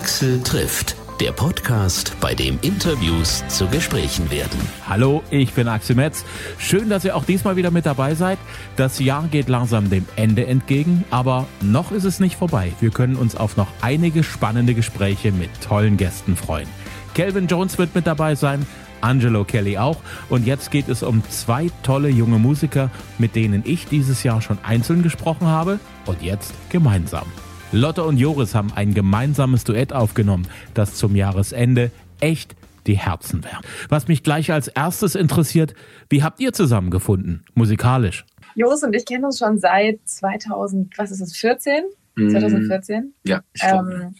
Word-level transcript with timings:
Axel 0.00 0.42
trifft, 0.42 0.96
der 1.20 1.32
Podcast, 1.32 2.16
bei 2.22 2.34
dem 2.34 2.58
Interviews 2.62 3.44
zu 3.48 3.66
Gesprächen 3.66 4.30
werden. 4.30 4.58
Hallo, 4.88 5.22
ich 5.30 5.52
bin 5.52 5.68
Axel 5.68 5.94
Metz. 5.94 6.24
Schön, 6.56 6.88
dass 6.88 7.04
ihr 7.04 7.14
auch 7.14 7.26
diesmal 7.26 7.56
wieder 7.56 7.70
mit 7.70 7.84
dabei 7.84 8.14
seid. 8.14 8.38
Das 8.76 8.98
Jahr 8.98 9.28
geht 9.30 9.50
langsam 9.50 9.90
dem 9.90 10.06
Ende 10.16 10.46
entgegen, 10.46 11.04
aber 11.10 11.46
noch 11.60 11.92
ist 11.92 12.04
es 12.04 12.18
nicht 12.18 12.36
vorbei. 12.36 12.72
Wir 12.80 12.88
können 12.88 13.14
uns 13.14 13.36
auf 13.36 13.58
noch 13.58 13.66
einige 13.82 14.22
spannende 14.22 14.72
Gespräche 14.72 15.32
mit 15.32 15.50
tollen 15.60 15.98
Gästen 15.98 16.34
freuen. 16.34 16.68
Calvin 17.14 17.46
Jones 17.46 17.76
wird 17.76 17.94
mit 17.94 18.06
dabei 18.06 18.36
sein, 18.36 18.64
Angelo 19.02 19.44
Kelly 19.44 19.76
auch. 19.76 19.98
Und 20.30 20.46
jetzt 20.46 20.70
geht 20.70 20.88
es 20.88 21.02
um 21.02 21.22
zwei 21.28 21.68
tolle 21.82 22.08
junge 22.08 22.38
Musiker, 22.38 22.88
mit 23.18 23.36
denen 23.36 23.64
ich 23.66 23.84
dieses 23.84 24.22
Jahr 24.22 24.40
schon 24.40 24.56
einzeln 24.62 25.02
gesprochen 25.02 25.46
habe 25.46 25.78
und 26.06 26.22
jetzt 26.22 26.54
gemeinsam. 26.70 27.26
Lotte 27.72 28.02
und 28.02 28.16
Joris 28.16 28.56
haben 28.56 28.72
ein 28.74 28.94
gemeinsames 28.94 29.62
Duett 29.62 29.92
aufgenommen, 29.92 30.48
das 30.74 30.96
zum 30.96 31.14
Jahresende 31.14 31.92
echt 32.20 32.56
die 32.88 32.98
Herzen 32.98 33.44
wärmt. 33.44 33.64
Was 33.88 34.08
mich 34.08 34.24
gleich 34.24 34.50
als 34.50 34.66
erstes 34.66 35.14
interessiert, 35.14 35.74
wie 36.08 36.24
habt 36.24 36.40
ihr 36.40 36.52
zusammengefunden, 36.52 37.44
musikalisch? 37.54 38.24
Joris 38.56 38.82
und 38.82 38.94
ich 38.96 39.06
kennen 39.06 39.24
uns 39.24 39.38
schon 39.38 39.58
seit 39.58 40.00
2000, 40.04 40.98
was 40.98 41.12
ist 41.12 41.20
es, 41.20 41.36
14? 41.36 41.84
2014? 42.16 43.14
Ja, 43.22 43.42
ähm, 43.62 44.16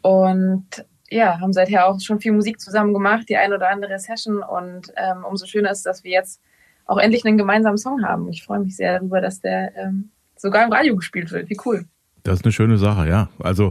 und 0.00 0.64
ja, 1.10 1.38
haben 1.40 1.52
seither 1.52 1.86
auch 1.86 2.00
schon 2.00 2.20
viel 2.20 2.32
Musik 2.32 2.58
zusammen 2.58 2.94
gemacht, 2.94 3.28
die 3.28 3.36
ein 3.36 3.52
oder 3.52 3.68
andere 3.68 3.98
Session 3.98 4.42
und 4.42 4.92
ähm, 4.96 5.24
umso 5.28 5.44
schöner 5.44 5.70
ist, 5.70 5.84
dass 5.84 6.04
wir 6.04 6.10
jetzt 6.10 6.40
auch 6.86 6.96
endlich 6.96 7.26
einen 7.26 7.36
gemeinsamen 7.36 7.76
Song 7.76 8.02
haben. 8.02 8.30
Ich 8.30 8.44
freue 8.44 8.60
mich 8.60 8.76
sehr 8.76 8.98
darüber, 8.98 9.20
dass 9.20 9.40
der 9.40 9.76
ähm, 9.76 10.10
sogar 10.36 10.64
im 10.64 10.72
Radio 10.72 10.96
gespielt 10.96 11.30
wird. 11.30 11.50
Wie 11.50 11.58
cool. 11.66 11.84
Das 12.24 12.40
ist 12.40 12.44
eine 12.44 12.52
schöne 12.52 12.78
Sache, 12.78 13.08
ja. 13.08 13.28
Also 13.38 13.70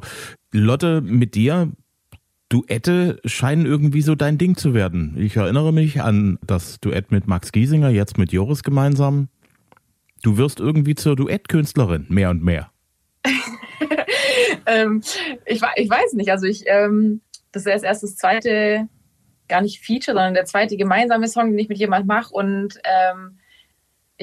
Lotte, 0.51 1.01
mit 1.01 1.35
dir, 1.35 1.71
Duette 2.49 3.19
scheinen 3.25 3.65
irgendwie 3.65 4.03
so 4.03 4.13
dein 4.13 4.37
Ding 4.37 4.55
zu 4.55 4.75
werden. 4.75 5.15
Ich 5.17 5.35
erinnere 5.35 5.73
mich 5.73 6.01
an 6.01 6.37
das 6.45 6.79
Duett 6.79 7.11
mit 7.11 7.27
Max 7.27 7.51
Giesinger, 7.51 7.89
jetzt 7.89 8.19
mit 8.19 8.31
Joris 8.31 8.61
gemeinsam. 8.61 9.27
Du 10.21 10.37
wirst 10.37 10.59
irgendwie 10.59 10.93
zur 10.93 11.15
Duettkünstlerin, 11.15 12.05
mehr 12.09 12.29
und 12.29 12.43
mehr. 12.43 12.69
ähm, 14.67 15.01
ich, 15.47 15.61
ich 15.75 15.89
weiß 15.89 16.13
nicht, 16.13 16.29
also 16.29 16.45
ich, 16.45 16.63
ähm, 16.67 17.21
das 17.51 17.65
ist 17.65 17.83
erst 17.83 18.03
das 18.03 18.15
zweite, 18.17 18.87
gar 19.47 19.61
nicht 19.61 19.83
Feature, 19.83 20.15
sondern 20.15 20.35
der 20.35 20.45
zweite 20.45 20.77
gemeinsame 20.77 21.27
Song, 21.27 21.49
den 21.49 21.59
ich 21.59 21.69
mit 21.69 21.79
jemand 21.79 22.05
mache 22.05 22.31
und 22.31 22.79
ähm, 22.83 23.39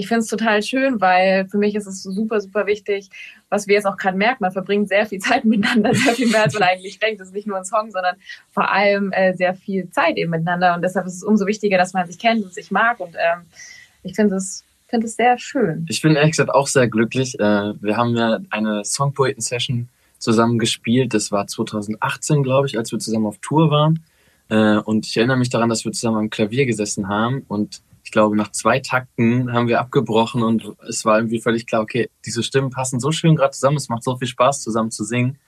ich 0.01 0.09
finde 0.09 0.21
es 0.21 0.29
total 0.29 0.63
schön, 0.63 1.01
weil 1.01 1.47
für 1.49 1.59
mich 1.59 1.75
ist 1.75 1.87
es 1.87 2.03
super, 2.03 2.41
super 2.41 2.67
wichtig, 2.67 3.11
was 3.51 3.67
wir 3.67 3.75
jetzt 3.75 3.87
auch 3.87 3.99
gerade 3.99 4.17
merken, 4.17 4.39
man 4.41 4.51
verbringt 4.51 4.89
sehr 4.89 5.07
viel 5.07 5.19
Zeit 5.21 5.45
miteinander, 5.45 5.95
sehr 5.95 6.15
viel 6.15 6.29
mehr, 6.29 6.45
als 6.45 6.55
man 6.55 6.65
eigentlich 6.65 6.99
denkt. 6.99 7.21
Das 7.21 7.29
ist 7.29 7.35
nicht 7.35 7.47
nur 7.47 7.59
ein 7.59 7.65
Song, 7.65 7.91
sondern 7.91 8.17
vor 8.51 8.71
allem 8.73 9.13
äh, 9.13 9.35
sehr 9.35 9.55
viel 9.55 9.91
Zeit 9.91 10.17
eben 10.17 10.31
miteinander. 10.31 10.75
Und 10.75 10.83
deshalb 10.83 11.07
ist 11.07 11.17
es 11.17 11.23
umso 11.23 11.47
wichtiger, 11.47 11.77
dass 11.77 11.93
man 11.93 12.07
sich 12.07 12.19
kennt 12.19 12.43
und 12.43 12.55
sich 12.55 12.71
mag. 12.71 12.99
Und 12.99 13.15
ähm, 13.15 13.43
ich 14.03 14.15
finde 14.15 14.37
es 14.37 14.65
finde 14.89 15.07
sehr 15.07 15.39
schön. 15.39 15.87
Ich 15.89 16.03
bin 16.03 16.17
ehrlich 16.17 16.33
gesagt 16.33 16.51
auch 16.51 16.67
sehr 16.67 16.89
glücklich. 16.89 17.39
Äh, 17.39 17.75
wir 17.81 17.97
haben 17.97 18.17
ja 18.17 18.41
eine 18.51 18.85
Songpoeten-Session 18.85 19.89
zusammen 20.19 20.59
gespielt. 20.59 21.15
Das 21.15 21.31
war 21.31 21.47
2018, 21.47 22.43
glaube 22.43 22.67
ich, 22.67 22.77
als 22.77 22.91
wir 22.91 22.99
zusammen 22.99 23.27
auf 23.27 23.39
Tour 23.39 23.71
waren. 23.71 24.03
Äh, 24.49 24.79
und 24.79 25.07
ich 25.07 25.17
erinnere 25.17 25.37
mich 25.37 25.51
daran, 25.51 25.69
dass 25.69 25.85
wir 25.85 25.93
zusammen 25.93 26.19
am 26.19 26.31
Klavier 26.31 26.67
gesessen 26.67 27.09
haben 27.09 27.45
und 27.49 27.83
ich 28.11 28.13
glaube, 28.13 28.35
nach 28.35 28.51
zwei 28.51 28.81
Takten 28.81 29.53
haben 29.53 29.69
wir 29.69 29.79
abgebrochen 29.79 30.43
und 30.43 30.73
es 30.89 31.05
war 31.05 31.19
irgendwie 31.19 31.41
völlig 31.41 31.65
klar, 31.65 31.81
okay, 31.81 32.11
diese 32.27 32.43
Stimmen 32.43 32.71
passen 32.71 32.99
so 32.99 33.13
schön 33.13 33.37
gerade 33.37 33.53
zusammen, 33.53 33.77
es 33.77 33.89
macht 33.89 34.03
so 34.03 34.17
viel 34.17 34.27
Spaß 34.27 34.63
zusammen 34.63 34.91
zu 34.91 35.05
singen, 35.05 35.39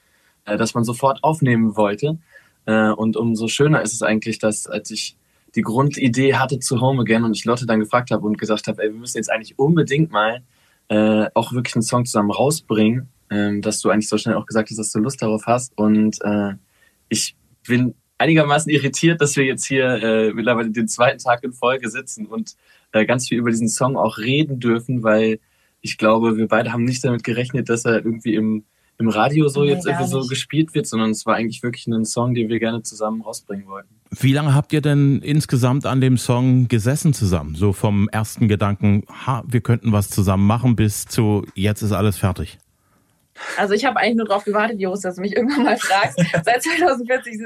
äh, 0.45 0.57
dass 0.57 0.73
man 0.73 0.85
sofort 0.85 1.25
aufnehmen 1.25 1.77
wollte. 1.77 2.21
Äh, 2.67 2.91
und 2.91 3.17
umso 3.17 3.49
schöner 3.49 3.83
ist 3.83 3.95
es 3.95 4.03
eigentlich, 4.03 4.39
dass 4.39 4.69
als 4.69 4.93
ich 4.93 5.17
die 5.57 5.63
Grundidee 5.63 6.37
hatte 6.37 6.61
zu 6.61 6.81
Home 6.81 7.01
Again 7.01 7.25
und 7.25 7.37
ich 7.37 7.45
Lotte 7.45 7.67
dann 7.67 7.81
gefragt 7.81 8.13
habe 8.13 8.25
und 8.25 8.39
gesagt 8.39 8.69
habe, 8.69 8.81
ey, 8.81 8.93
wir 8.93 9.01
müssen 9.01 9.17
jetzt 9.17 9.33
eigentlich 9.33 9.59
unbedingt 9.59 10.13
mal 10.13 10.45
äh, 10.87 11.27
auch 11.35 11.53
wirklich 11.53 11.75
einen 11.75 11.83
Song 11.83 12.05
zusammen 12.05 12.31
rausbringen, 12.31 13.09
äh, 13.29 13.59
dass 13.59 13.81
du 13.81 13.91
eigentlich 13.91 14.09
so 14.09 14.19
schnell 14.19 14.37
auch 14.37 14.47
gesagt 14.47 14.71
hast, 14.71 14.79
dass 14.79 14.93
du 14.93 15.01
Lust 15.01 15.21
darauf 15.21 15.47
hast. 15.47 15.77
Und 15.77 16.21
ich 17.09 17.35
bin 17.67 17.97
einigermaßen 18.23 18.71
irritiert, 18.71 19.21
dass 19.21 19.37
wir 19.37 19.45
jetzt 19.45 19.67
hier 19.67 19.87
äh, 20.03 20.33
mittlerweile 20.33 20.71
den 20.71 20.89
zweiten 20.89 21.19
Tag 21.19 21.43
in 21.43 21.53
Folge 21.53 21.91
sitzen 21.91 22.27
und 22.27 22.57
äh, 22.93 23.05
ganz 23.05 23.29
viel 23.29 23.39
über 23.39 23.51
diesen 23.51 23.69
Song 23.69 23.97
auch 23.97 24.19
reden 24.19 24.61
dürfen, 24.61 25.03
weil 25.03 25.41
ich 25.81 25.99
glaube, 25.99 26.37
wir 26.37 26.47
beide 26.47 26.73
haben 26.73 26.85
nicht 26.85 27.05
damit 27.05 27.25
gerechnet, 27.25 27.69
dass 27.69 27.85
er 27.85 27.97
irgendwie 27.97 28.35
im, 28.35 28.65
im 28.99 29.09
Radio 29.09 29.49
so 29.49 29.65
nee, 29.65 29.71
jetzt 29.71 29.87
irgendwie 29.87 30.07
so 30.07 30.25
gespielt 30.27 30.75
wird, 30.75 30.87
sondern 30.87 31.11
es 31.11 31.27
war 31.27 31.35
eigentlich 31.35 31.63
wirklich 31.65 31.87
ein 31.89 32.05
Song, 32.05 32.35
den 32.35 32.49
wir 32.49 32.61
gerne 32.61 32.83
zusammen 32.83 33.23
rausbringen 33.23 33.67
wollten. 33.67 33.89
Wie 34.11 34.33
lange 34.33 34.55
habt 34.55 34.73
ihr 34.73 34.81
denn 34.81 35.21
insgesamt 35.21 35.87
an 35.87 36.01
dem 36.01 36.17
Song 36.17 36.69
gesessen 36.69 37.15
zusammen? 37.15 37.57
So 37.57 37.73
vom 37.73 38.09
ersten 38.11 38.47
Gedanken, 38.47 39.03
ha, 39.09 39.43
wir 39.49 39.61
könnten 39.61 39.91
was 39.91 40.09
zusammen 40.11 40.47
machen, 40.47 40.77
bis 40.77 41.07
zu 41.07 41.45
jetzt 41.55 41.83
ist 41.83 41.93
alles 41.93 42.19
fertig. 42.19 42.59
Also 43.57 43.75
ich 43.75 43.85
habe 43.85 43.99
eigentlich 43.99 44.17
nur 44.17 44.27
darauf 44.27 44.45
gewartet, 44.45 44.81
Joris, 44.81 45.01
dass 45.01 45.17
du 45.17 45.23
mich 45.23 45.37
irgendwann 45.37 45.65
mal 45.65 45.79
fragst. 45.79 46.19
Seit 46.45 46.63
2040, 46.63 47.39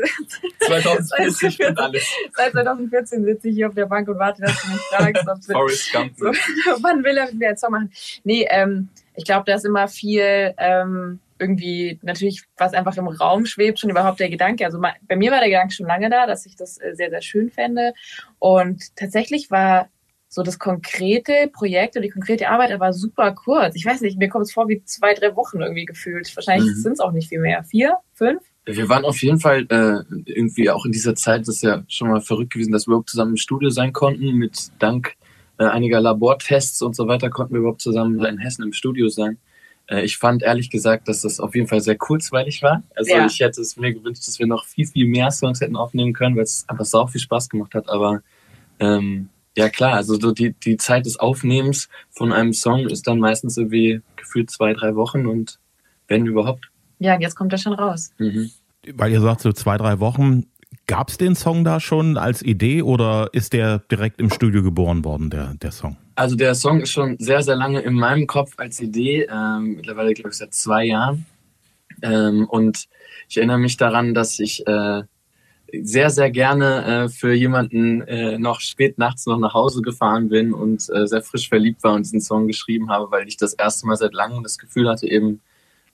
2040 0.66 1.56
seit, 1.56 1.78
alles. 1.78 2.12
Seit 2.34 2.52
2014 2.52 3.24
sitze 3.24 3.48
ich 3.48 3.54
hier 3.54 3.68
auf 3.68 3.74
der 3.74 3.86
Bank 3.86 4.08
und 4.08 4.18
warte, 4.18 4.42
dass 4.42 4.60
du 4.62 4.68
mich 4.68 4.80
fragst. 4.80 5.50
Forrest 5.50 5.92
Gump. 5.92 6.12
So, 6.16 6.26
wann 6.82 7.04
will 7.04 7.16
er 7.16 7.26
mit 7.26 7.38
mir 7.38 7.48
einen 7.48 7.56
Song 7.56 7.70
machen? 7.72 7.92
Nee, 8.24 8.46
ähm, 8.50 8.88
ich 9.14 9.24
glaube, 9.24 9.44
da 9.46 9.54
ist 9.54 9.64
immer 9.64 9.88
viel 9.88 10.54
ähm, 10.58 11.20
irgendwie 11.38 11.98
natürlich, 12.02 12.42
was 12.56 12.74
einfach 12.74 12.96
im 12.96 13.08
Raum 13.08 13.46
schwebt, 13.46 13.78
schon 13.78 13.90
überhaupt 13.90 14.20
der 14.20 14.30
Gedanke. 14.30 14.64
Also 14.64 14.80
bei 14.80 15.16
mir 15.16 15.30
war 15.30 15.40
der 15.40 15.48
Gedanke 15.48 15.74
schon 15.74 15.86
lange 15.86 16.10
da, 16.10 16.26
dass 16.26 16.46
ich 16.46 16.56
das 16.56 16.78
äh, 16.78 16.94
sehr, 16.94 17.10
sehr 17.10 17.22
schön 17.22 17.50
fände. 17.50 17.92
Und 18.38 18.96
tatsächlich 18.96 19.50
war 19.50 19.88
so 20.36 20.42
das 20.42 20.58
konkrete 20.58 21.48
Projekt 21.50 21.96
und 21.96 22.02
die 22.02 22.10
konkrete 22.10 22.50
Arbeit 22.50 22.70
aber 22.70 22.92
super 22.92 23.32
kurz. 23.32 23.74
Ich 23.74 23.86
weiß 23.86 24.02
nicht, 24.02 24.18
mir 24.18 24.28
kommt 24.28 24.44
es 24.44 24.52
vor 24.52 24.68
wie 24.68 24.84
zwei, 24.84 25.14
drei 25.14 25.34
Wochen 25.34 25.62
irgendwie 25.62 25.86
gefühlt. 25.86 26.30
Wahrscheinlich 26.36 26.68
mhm. 26.68 26.80
sind 26.82 26.92
es 26.92 27.00
auch 27.00 27.12
nicht 27.12 27.30
viel 27.30 27.40
mehr. 27.40 27.64
Vier, 27.64 27.96
fünf? 28.12 28.42
Wir 28.66 28.86
waren 28.90 29.06
auf 29.06 29.22
jeden 29.22 29.40
Fall 29.40 29.62
äh, 29.70 30.02
irgendwie 30.26 30.68
auch 30.68 30.84
in 30.84 30.92
dieser 30.92 31.14
Zeit, 31.14 31.48
das 31.48 31.56
ist 31.56 31.62
ja 31.62 31.84
schon 31.88 32.10
mal 32.10 32.20
verrückt 32.20 32.52
gewesen, 32.52 32.70
dass 32.70 32.86
wir 32.86 32.92
überhaupt 32.92 33.08
zusammen 33.08 33.30
im 33.30 33.36
Studio 33.38 33.70
sein 33.70 33.94
konnten. 33.94 34.34
Mit 34.34 34.72
dank 34.78 35.14
äh, 35.58 35.64
einiger 35.64 36.02
Labortests 36.02 36.82
und 36.82 36.94
so 36.94 37.08
weiter 37.08 37.30
konnten 37.30 37.54
wir 37.54 37.60
überhaupt 37.60 37.80
zusammen 37.80 38.22
in 38.22 38.36
Hessen 38.36 38.62
im 38.62 38.74
Studio 38.74 39.08
sein. 39.08 39.38
Äh, 39.86 40.02
ich 40.02 40.18
fand 40.18 40.42
ehrlich 40.42 40.68
gesagt, 40.68 41.08
dass 41.08 41.22
das 41.22 41.40
auf 41.40 41.54
jeden 41.54 41.66
Fall 41.66 41.80
sehr 41.80 41.96
kurzweilig 41.96 42.62
war. 42.62 42.82
Also 42.94 43.10
ja. 43.10 43.24
ich 43.24 43.40
hätte 43.40 43.62
es 43.62 43.78
mir 43.78 43.94
gewünscht, 43.94 44.28
dass 44.28 44.38
wir 44.38 44.46
noch 44.46 44.66
viel, 44.66 44.86
viel 44.86 45.06
mehr 45.06 45.30
Songs 45.30 45.62
hätten 45.62 45.76
aufnehmen 45.76 46.12
können, 46.12 46.36
weil 46.36 46.42
es 46.42 46.66
einfach 46.68 46.84
sau 46.84 47.06
viel 47.06 47.22
Spaß 47.22 47.48
gemacht 47.48 47.74
hat. 47.74 47.88
Aber 47.88 48.20
ähm, 48.80 49.30
ja 49.56 49.68
klar, 49.68 49.94
also 49.94 50.18
so 50.20 50.32
die, 50.32 50.52
die 50.52 50.76
Zeit 50.76 51.06
des 51.06 51.18
Aufnehmens 51.18 51.88
von 52.10 52.32
einem 52.32 52.52
Song 52.52 52.88
ist 52.88 53.06
dann 53.06 53.18
meistens 53.18 53.56
irgendwie 53.56 54.00
gefühlt 54.16 54.50
zwei, 54.50 54.74
drei 54.74 54.94
Wochen 54.94 55.26
und 55.26 55.58
wenn 56.08 56.26
überhaupt. 56.26 56.70
Ja, 56.98 57.18
jetzt 57.18 57.34
kommt 57.34 57.52
er 57.52 57.58
schon 57.58 57.72
raus. 57.72 58.10
Mhm. 58.18 58.50
Weil 58.94 59.12
ihr 59.12 59.20
sagt 59.20 59.40
so 59.40 59.52
zwei, 59.52 59.76
drei 59.76 59.98
Wochen, 59.98 60.44
gab 60.86 61.08
es 61.08 61.16
den 61.16 61.34
Song 61.34 61.64
da 61.64 61.80
schon 61.80 62.16
als 62.16 62.42
Idee 62.42 62.82
oder 62.82 63.30
ist 63.32 63.52
der 63.52 63.80
direkt 63.90 64.20
im 64.20 64.30
Studio 64.30 64.62
geboren 64.62 65.04
worden, 65.04 65.30
der, 65.30 65.54
der 65.54 65.72
Song? 65.72 65.96
Also 66.14 66.36
der 66.36 66.54
Song 66.54 66.80
ist 66.80 66.92
schon 66.92 67.16
sehr, 67.18 67.42
sehr 67.42 67.56
lange 67.56 67.80
in 67.80 67.94
meinem 67.94 68.26
Kopf 68.26 68.52
als 68.58 68.80
Idee, 68.80 69.26
ähm, 69.30 69.76
mittlerweile 69.76 70.14
glaube 70.14 70.30
ich 70.30 70.36
seit 70.36 70.54
zwei 70.54 70.84
Jahren. 70.84 71.26
Ähm, 72.02 72.46
und 72.48 72.86
ich 73.28 73.38
erinnere 73.38 73.58
mich 73.58 73.76
daran, 73.76 74.14
dass 74.14 74.38
ich 74.38 74.66
äh, 74.66 75.02
sehr, 75.82 76.10
sehr 76.10 76.30
gerne 76.30 77.04
äh, 77.04 77.08
für 77.08 77.32
jemanden 77.32 78.02
äh, 78.02 78.38
noch 78.38 78.60
spät 78.60 78.98
nachts 78.98 79.26
noch 79.26 79.38
nach 79.38 79.54
Hause 79.54 79.82
gefahren 79.82 80.28
bin 80.28 80.52
und 80.52 80.88
äh, 80.90 81.06
sehr 81.06 81.22
frisch 81.22 81.48
verliebt 81.48 81.82
war 81.82 81.94
und 81.94 82.04
diesen 82.04 82.20
Song 82.20 82.46
geschrieben 82.46 82.90
habe, 82.90 83.10
weil 83.10 83.26
ich 83.28 83.36
das 83.36 83.54
erste 83.54 83.86
Mal 83.86 83.96
seit 83.96 84.14
langem 84.14 84.42
das 84.42 84.58
Gefühl 84.58 84.88
hatte, 84.88 85.08
eben 85.08 85.40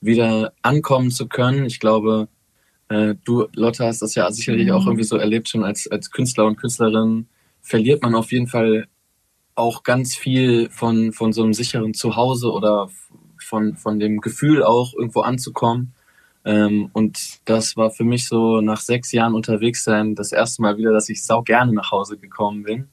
wieder 0.01 0.53
ankommen 0.61 1.11
zu 1.11 1.27
können. 1.27 1.65
Ich 1.65 1.79
glaube, 1.79 2.27
äh, 2.89 3.15
du, 3.23 3.47
Lotte, 3.55 3.85
hast 3.85 4.01
das 4.01 4.15
ja 4.15 4.29
sicherlich 4.31 4.67
mhm. 4.67 4.73
auch 4.73 4.85
irgendwie 4.85 5.03
so 5.03 5.17
erlebt 5.17 5.49
schon 5.49 5.63
als, 5.63 5.87
als 5.89 6.11
Künstler 6.11 6.45
und 6.45 6.57
Künstlerin, 6.57 7.27
verliert 7.61 8.03
man 8.03 8.15
auf 8.15 8.31
jeden 8.31 8.47
Fall 8.47 8.87
auch 9.55 9.83
ganz 9.83 10.15
viel 10.15 10.69
von, 10.69 11.13
von 11.13 11.31
so 11.33 11.43
einem 11.43 11.53
sicheren 11.53 11.93
Zuhause 11.93 12.51
oder 12.51 12.89
von, 13.39 13.75
von 13.75 13.99
dem 13.99 14.19
Gefühl 14.19 14.63
auch 14.63 14.93
irgendwo 14.93 15.21
anzukommen. 15.21 15.93
Ähm, 16.45 16.89
und 16.93 17.39
das 17.45 17.77
war 17.77 17.91
für 17.91 18.03
mich 18.03 18.27
so 18.27 18.61
nach 18.61 18.81
sechs 18.81 19.11
Jahren 19.11 19.33
unterwegs 19.33 19.83
sein 19.83 20.15
das 20.15 20.31
erste 20.31 20.61
Mal 20.61 20.77
wieder, 20.77 20.91
dass 20.91 21.09
ich 21.09 21.23
sau 21.23 21.41
gerne 21.41 21.73
nach 21.73 21.91
Hause 21.91 22.17
gekommen 22.17 22.63
bin. 22.63 22.89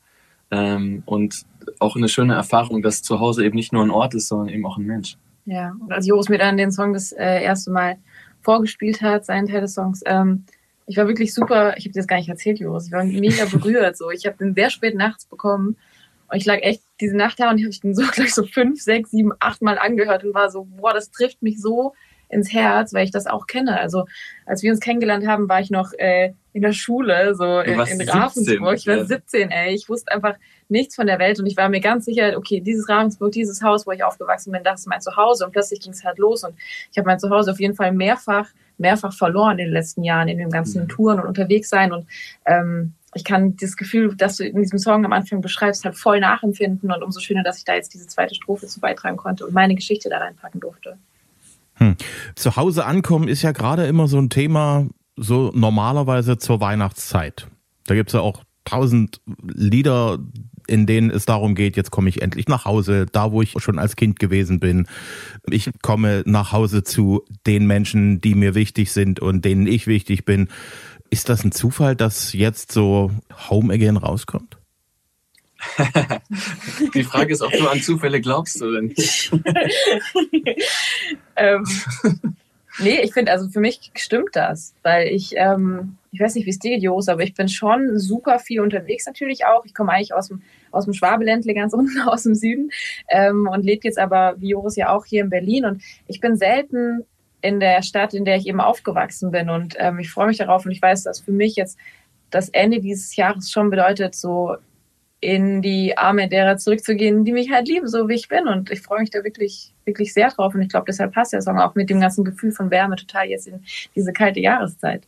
Ähm, 0.51 1.03
und 1.07 1.45
auch 1.79 1.97
eine 1.97 2.09
schöne 2.09 2.35
Erfahrung, 2.35 2.83
dass 2.83 3.03
zu 3.03 3.21
Hause 3.21 3.45
eben 3.45 3.57
nicht 3.57 3.73
nur 3.73 3.85
ein 3.85 3.91
Ort 3.91 4.15
ist, 4.15 4.29
sondern 4.29 4.49
eben 4.49 4.67
auch 4.67 4.79
ein 4.79 4.87
Mensch. 4.87 5.17
Ja, 5.47 5.75
und 5.81 5.93
als 5.93 6.07
Joris 6.07 6.29
mir 6.29 6.39
dann 6.39 6.57
den 6.57 6.71
Song 6.73 6.93
das 6.93 7.13
äh, 7.13 7.43
erste 7.43 7.71
Mal 7.71 7.99
vorgespielt 8.41 9.03
hat, 9.03 9.25
seinen 9.25 9.49
Teil 9.49 9.61
des 9.61 9.75
Songs, 9.75 10.03
ähm, 10.07 10.45
ich 10.87 10.97
war 10.97 11.07
wirklich 11.07 11.33
super, 11.33 11.77
ich 11.77 11.85
habe 11.85 11.93
dir 11.93 12.01
das 12.01 12.09
gar 12.09 12.17
nicht 12.17 12.29
erzählt, 12.29 12.59
Joris, 12.59 12.87
ich 12.87 12.93
war 12.93 13.05
mega 13.05 13.45
berührt. 13.51 13.97
So. 13.97 14.11
Ich 14.11 14.27
habe 14.27 14.37
den 14.39 14.55
sehr 14.55 14.71
spät 14.71 14.97
nachts 14.97 15.25
bekommen 15.25 15.77
und 16.29 16.37
ich 16.37 16.45
lag 16.47 16.59
echt 16.63 16.83
diese 17.01 17.17
Nacht 17.17 17.39
da 17.39 17.51
und 17.51 17.59
ich 17.59 17.65
habe 17.65 17.77
den 17.77 17.95
so 17.95 18.05
gleich 18.13 18.35
so 18.35 18.45
fünf, 18.45 18.81
sechs, 18.83 19.11
sieben, 19.11 19.33
acht 19.39 19.63
Mal 19.63 19.79
angehört 19.79 20.25
und 20.25 20.35
war 20.35 20.51
so, 20.51 20.65
boah, 20.65 20.93
das 20.93 21.11
trifft 21.11 21.43
mich 21.43 21.61
so 21.61 21.95
ins 22.31 22.53
Herz, 22.53 22.95
weil 22.95 23.05
ich 23.05 23.11
das 23.11 23.27
auch 23.27 23.47
kenne. 23.47 23.79
Also 23.79 24.07
als 24.47 24.63
wir 24.63 24.71
uns 24.71 24.81
kennengelernt 24.81 25.27
haben, 25.27 25.49
war 25.49 25.61
ich 25.61 25.71
noch 25.71 25.93
äh, 25.99 26.33
in 26.53 26.63
der 26.63 26.73
Schule, 26.73 27.35
so 27.35 27.61
in, 27.61 27.79
in 27.81 28.09
Ravensburg. 28.09 28.77
Ich 28.77 28.87
war 28.87 29.05
17, 29.05 29.51
ey. 29.51 29.75
Ich 29.75 29.89
wusste 29.89 30.13
einfach 30.13 30.35
nichts 30.69 30.95
von 30.95 31.07
der 31.07 31.19
Welt 31.19 31.39
und 31.39 31.47
ich 31.47 31.57
war 31.57 31.69
mir 31.69 31.81
ganz 31.81 32.05
sicher, 32.05 32.37
okay, 32.37 32.61
dieses 32.61 32.89
Ravensburg, 32.89 33.33
dieses 33.33 33.63
Haus, 33.63 33.87
wo 33.87 33.93
ich 33.93 34.05
aufgewachsen 34.05 34.53
bin, 34.53 34.63
das 34.63 34.81
ist 34.81 34.87
mein 34.87 35.01
Zuhause. 35.01 35.45
Und 35.45 35.53
plötzlich 35.53 35.81
ging 35.81 35.93
es 35.93 36.05
halt 36.05 36.19
los 36.19 36.45
und 36.45 36.55
ich 36.91 36.99
habe 36.99 37.07
mein 37.07 37.19
Zuhause 37.19 37.51
auf 37.51 37.61
jeden 37.61 37.75
Fall 37.75 37.93
mehrfach, 37.93 38.49
mehrfach 38.79 39.13
verloren 39.13 39.59
in 39.59 39.67
den 39.67 39.73
letzten 39.73 40.05
Jahren, 40.05 40.29
in 40.29 40.39
den 40.39 40.51
ganzen 40.51 40.85
mhm. 40.85 40.89
Touren 40.89 41.21
und 41.21 41.27
unterwegs 41.27 41.69
sein. 41.69 41.93
Und 41.93 42.07
ähm, 42.47 42.95
ich 43.15 43.25
kann 43.25 43.57
das 43.57 43.77
Gefühl, 43.77 44.15
das 44.17 44.37
du 44.37 44.45
in 44.45 44.57
diesem 44.57 44.79
Song 44.79 45.05
am 45.05 45.13
Anfang 45.13 45.41
beschreibst, 45.41 45.85
halt 45.85 45.97
voll 45.97 46.21
nachempfinden 46.21 46.93
und 46.93 47.03
umso 47.03 47.21
schöner, 47.21 47.43
dass 47.43 47.59
ich 47.59 47.65
da 47.65 47.75
jetzt 47.75 47.93
diese 47.93 48.07
zweite 48.07 48.35
Strophe 48.35 48.67
zu 48.67 48.81
beitragen 48.81 49.17
konnte 49.17 49.47
und 49.47 49.53
meine 49.53 49.75
Geschichte 49.75 50.09
da 50.09 50.19
reinpacken 50.19 50.61
durfte. 50.61 50.97
Hm. 51.81 51.97
Zu 52.35 52.57
Hause 52.57 52.85
ankommen 52.85 53.29
ist 53.29 53.43
ja 53.43 53.53
gerade 53.53 53.87
immer 53.87 54.07
so 54.07 54.19
ein 54.19 54.31
Thema, 54.31 54.87
so 55.17 55.51
normalerweise 55.55 56.39
zur 56.39 56.61
Weihnachtszeit. 56.61 57.49
Da 57.87 57.95
gibt 57.95 58.11
es 58.11 58.15
ja 58.15 58.21
auch 58.21 58.45
tausend 58.65 59.21
Lieder, 59.43 60.19
in 60.67 60.87
denen 60.87 61.11
es 61.11 61.27
darum 61.27 61.55
geht, 61.55 61.77
jetzt 61.77 61.91
komme 61.91 62.09
ich 62.09 62.23
endlich 62.23 62.47
nach 62.47 62.65
Hause, 62.65 63.07
da 63.11 63.33
wo 63.33 63.43
ich 63.43 63.55
schon 63.59 63.79
als 63.79 63.97
Kind 63.97 64.21
gewesen 64.21 64.61
bin. 64.61 64.87
Ich 65.49 65.71
komme 65.83 66.23
nach 66.27 66.53
Hause 66.53 66.85
zu 66.85 67.25
den 67.47 67.67
Menschen, 67.67 68.21
die 68.21 68.35
mir 68.35 68.55
wichtig 68.55 68.93
sind 68.93 69.19
und 69.19 69.45
denen 69.45 69.67
ich 69.67 69.87
wichtig 69.89 70.25
bin. 70.25 70.49
Ist 71.11 71.29
das 71.29 71.45
ein 71.45 71.51
Zufall, 71.51 71.97
dass 71.97 72.33
jetzt 72.33 72.71
so 72.71 73.11
Home 73.49 73.75
Again 73.75 73.97
rauskommt? 73.97 74.60
Die 76.95 77.05
Frage 77.05 77.33
ist, 77.33 77.43
ob 77.43 77.53
du 77.53 77.69
an 77.69 77.81
Zufälle 77.81 78.21
glaubst 78.21 78.63
oder 78.63 78.81
nicht. 78.81 79.31
ähm, 81.37 81.65
nee, 82.79 83.01
ich 83.03 83.13
finde, 83.13 83.33
also 83.33 83.49
für 83.49 83.61
mich 83.61 83.91
stimmt 83.95 84.35
das, 84.35 84.75
weil 84.83 85.09
ich, 85.09 85.35
ähm, 85.37 85.97
ich 86.13 86.21
weiß 86.21 86.35
nicht, 86.35 86.47
wie 86.47 86.51
es 86.51 86.59
dir 86.59 86.71
geht, 86.71 86.83
Jos, 86.83 87.09
aber 87.09 87.23
ich 87.23 87.35
bin 87.35 87.49
schon 87.49 87.99
super 87.99 88.39
viel 88.39 88.61
unterwegs 88.61 89.07
natürlich 89.07 89.45
auch. 89.45 89.65
Ich 89.65 89.75
komme 89.75 89.93
eigentlich 89.93 90.15
aus 90.15 90.29
dem, 90.29 90.43
aus 90.71 90.85
dem 90.85 90.95
Schwabeländle 90.95 91.55
ganz 91.55 91.73
unten 91.75 92.01
aus 92.01 92.23
dem 92.23 92.35
Süden 92.35 92.71
ähm, 93.09 93.49
und 93.51 93.65
lebe 93.65 93.83
jetzt 93.85 93.99
aber, 93.99 94.35
wie 94.39 94.51
Joris 94.51 94.77
ja 94.77 94.91
auch, 94.91 95.05
hier 95.05 95.23
in 95.23 95.31
Berlin 95.31 95.65
und 95.65 95.83
ich 96.07 96.21
bin 96.21 96.37
selten 96.37 97.05
in 97.43 97.61
der 97.61 97.83
Stadt, 97.83 98.15
in 98.15 98.25
der 98.25 98.37
ich 98.37 98.47
eben 98.47 98.61
aufgewachsen 98.61 99.31
bin. 99.31 99.51
Und 99.51 99.75
ähm, 99.79 99.99
ich 99.99 100.11
freue 100.11 100.27
mich 100.27 100.39
darauf 100.39 100.67
und 100.67 100.73
ich 100.73 100.83
weiß, 100.83 101.05
dass 101.05 101.21
für 101.21 101.33
mich 101.33 101.57
jetzt 101.57 101.79
das 102.31 102.49
Ende 102.51 102.81
dieses 102.81 103.17
Jahres 103.17 103.51
schon 103.51 103.71
bedeutet, 103.71 104.15
so 104.15 104.57
in 105.21 105.61
die 105.61 105.97
Arme 105.99 106.29
derer 106.29 106.57
zurückzugehen, 106.57 107.25
die 107.25 107.33
mich 107.33 107.51
halt 107.51 107.69
lieben, 107.69 107.89
so 107.89 108.09
wie 108.09 108.15
ich 108.15 108.29
bin. 108.29 108.49
Und 108.49 108.71
ich 108.71 108.81
freue 108.81 109.01
mich 109.01 109.11
da 109.11 109.23
wirklich, 109.23 109.73
wirklich 109.85 110.15
sehr 110.15 110.31
drauf. 110.31 110.55
Und 110.55 110.63
ich 110.63 110.69
glaube, 110.69 110.87
deshalb 110.89 111.13
passt 111.13 111.33
der 111.33 111.43
Song 111.43 111.59
auch 111.59 111.75
mit 111.75 111.91
dem 111.91 112.01
ganzen 112.01 112.25
Gefühl 112.25 112.53
von 112.53 112.71
Wärme 112.71 112.97
total 112.97 113.27
jetzt 113.29 113.47
in 113.47 113.63
diese 113.95 114.13
kalte 114.13 114.41
Jahreszeit. 114.41 115.07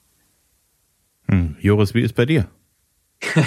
Hm. 1.28 1.56
Joris, 1.60 1.94
wie 1.94 2.02
ist 2.02 2.14
bei 2.14 2.26
dir? 2.26 2.48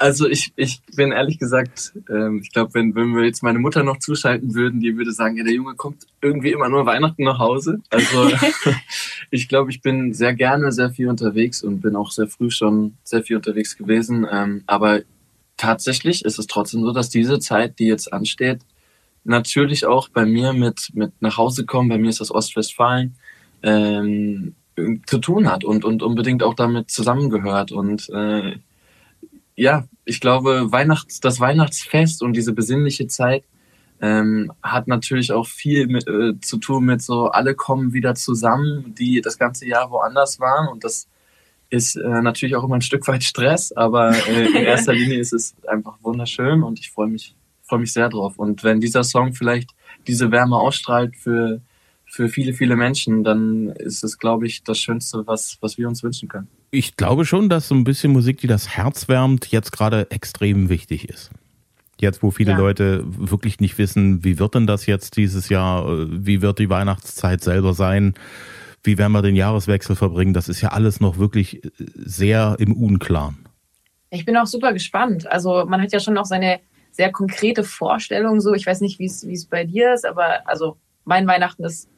Also 0.00 0.26
ich, 0.26 0.54
ich 0.56 0.80
bin 0.96 1.12
ehrlich 1.12 1.38
gesagt, 1.38 1.92
ähm, 2.08 2.40
ich 2.42 2.50
glaube, 2.52 2.72
wenn, 2.72 2.94
wenn 2.94 3.14
wir 3.14 3.22
jetzt 3.22 3.42
meine 3.42 3.58
Mutter 3.58 3.82
noch 3.82 3.98
zuschalten 3.98 4.54
würden, 4.54 4.80
die 4.80 4.96
würde 4.96 5.12
sagen, 5.12 5.36
ja, 5.36 5.44
der 5.44 5.52
Junge 5.52 5.74
kommt 5.74 6.06
irgendwie 6.22 6.52
immer 6.52 6.70
nur 6.70 6.86
Weihnachten 6.86 7.22
nach 7.22 7.38
Hause. 7.38 7.82
Also 7.90 8.30
ich 9.30 9.48
glaube, 9.48 9.70
ich 9.70 9.80
bin 9.80 10.12
sehr 10.12 10.34
gerne 10.34 10.72
sehr 10.72 10.90
viel 10.90 11.08
unterwegs 11.08 11.62
und 11.62 11.80
bin 11.80 11.96
auch 11.96 12.10
sehr 12.10 12.26
früh 12.26 12.50
schon 12.50 12.96
sehr 13.04 13.22
viel 13.22 13.36
unterwegs 13.36 13.76
gewesen. 13.76 14.26
Ähm, 14.30 14.62
aber 14.66 15.00
tatsächlich 15.56 16.24
ist 16.24 16.38
es 16.38 16.46
trotzdem 16.46 16.82
so, 16.82 16.92
dass 16.92 17.10
diese 17.10 17.38
Zeit, 17.38 17.78
die 17.78 17.86
jetzt 17.86 18.12
ansteht, 18.12 18.60
natürlich 19.24 19.86
auch 19.86 20.08
bei 20.08 20.24
mir 20.24 20.52
mit, 20.52 20.90
mit 20.94 21.12
nach 21.20 21.36
Hause 21.36 21.64
kommen, 21.64 21.88
bei 21.88 21.98
mir 21.98 22.08
ist 22.08 22.20
das 22.20 22.34
Ostwestfalen, 22.34 23.14
ähm, 23.62 24.54
zu 25.06 25.18
tun 25.18 25.50
hat 25.50 25.62
und, 25.62 25.84
und 25.84 26.02
unbedingt 26.02 26.42
auch 26.42 26.54
damit 26.54 26.90
zusammengehört. 26.90 27.70
Und 27.70 28.08
äh, 28.10 28.56
ja, 29.54 29.86
ich 30.04 30.20
glaube, 30.20 30.72
Weihnachts, 30.72 31.20
das 31.20 31.38
Weihnachtsfest 31.38 32.22
und 32.22 32.32
diese 32.32 32.52
besinnliche 32.52 33.06
Zeit 33.06 33.44
ähm, 34.00 34.52
hat 34.62 34.88
natürlich 34.88 35.32
auch 35.32 35.46
viel 35.46 35.86
mit, 35.86 36.06
äh, 36.08 36.38
zu 36.40 36.58
tun 36.58 36.84
mit 36.84 37.02
so, 37.02 37.28
alle 37.28 37.54
kommen 37.54 37.92
wieder 37.92 38.14
zusammen, 38.14 38.94
die 38.98 39.20
das 39.20 39.38
ganze 39.38 39.66
Jahr 39.66 39.90
woanders 39.90 40.40
waren 40.40 40.68
und 40.68 40.84
das 40.84 41.08
ist 41.68 41.96
äh, 41.96 42.22
natürlich 42.22 42.56
auch 42.56 42.64
immer 42.64 42.76
ein 42.76 42.82
Stück 42.82 43.06
weit 43.06 43.22
Stress, 43.22 43.72
aber 43.72 44.10
äh, 44.28 44.46
in 44.46 44.54
erster 44.64 44.92
Linie 44.92 45.18
ist 45.18 45.32
es 45.32 45.54
einfach 45.68 45.98
wunderschön 46.02 46.62
und 46.62 46.80
ich 46.80 46.90
freue 46.90 47.08
mich, 47.08 47.36
freue 47.62 47.78
mich 47.78 47.92
sehr 47.92 48.08
drauf. 48.08 48.38
Und 48.38 48.64
wenn 48.64 48.80
dieser 48.80 49.04
Song 49.04 49.34
vielleicht 49.34 49.70
diese 50.08 50.32
Wärme 50.32 50.56
ausstrahlt 50.56 51.16
für, 51.16 51.60
für 52.06 52.28
viele, 52.28 52.54
viele 52.54 52.74
Menschen, 52.74 53.22
dann 53.22 53.68
ist 53.68 54.02
es, 54.02 54.18
glaube 54.18 54.48
ich, 54.48 54.64
das 54.64 54.80
Schönste, 54.80 55.28
was, 55.28 55.58
was 55.60 55.78
wir 55.78 55.86
uns 55.86 56.02
wünschen 56.02 56.28
können 56.28 56.48
ich 56.70 56.96
glaube 56.96 57.24
schon, 57.24 57.48
dass 57.48 57.68
so 57.68 57.74
ein 57.74 57.84
bisschen 57.84 58.12
Musik, 58.12 58.38
die 58.40 58.46
das 58.46 58.68
Herz 58.68 59.08
wärmt, 59.08 59.48
jetzt 59.48 59.72
gerade 59.72 60.10
extrem 60.10 60.68
wichtig 60.68 61.08
ist. 61.08 61.30
Jetzt, 62.00 62.22
wo 62.22 62.30
viele 62.30 62.52
ja. 62.52 62.58
Leute 62.58 63.02
wirklich 63.04 63.60
nicht 63.60 63.78
wissen, 63.78 64.24
wie 64.24 64.38
wird 64.38 64.54
denn 64.54 64.66
das 64.66 64.86
jetzt 64.86 65.16
dieses 65.16 65.48
Jahr, 65.48 65.86
wie 66.08 66.42
wird 66.42 66.58
die 66.58 66.70
Weihnachtszeit 66.70 67.42
selber 67.42 67.74
sein, 67.74 68.14
wie 68.82 68.98
werden 68.98 69.12
wir 69.12 69.22
den 69.22 69.36
Jahreswechsel 69.36 69.96
verbringen, 69.96 70.32
das 70.32 70.48
ist 70.48 70.60
ja 70.60 70.70
alles 70.70 71.00
noch 71.00 71.18
wirklich 71.18 71.60
sehr 71.76 72.56
im 72.58 72.72
Unklaren. 72.72 73.46
Ich 74.10 74.24
bin 74.24 74.36
auch 74.36 74.46
super 74.46 74.72
gespannt. 74.72 75.30
Also 75.30 75.64
man 75.66 75.80
hat 75.80 75.92
ja 75.92 76.00
schon 76.00 76.14
noch 76.14 76.24
seine 76.24 76.60
sehr 76.90 77.12
konkrete 77.12 77.62
Vorstellung 77.62 78.40
so. 78.40 78.54
Ich 78.54 78.66
weiß 78.66 78.80
nicht, 78.80 78.98
wie 78.98 79.04
es 79.04 79.46
bei 79.46 79.64
dir 79.64 79.94
ist, 79.94 80.04
aber 80.04 80.48
also 80.48 80.76
mein 81.04 81.26
Weihnachten 81.26 81.64
ist 81.64 81.88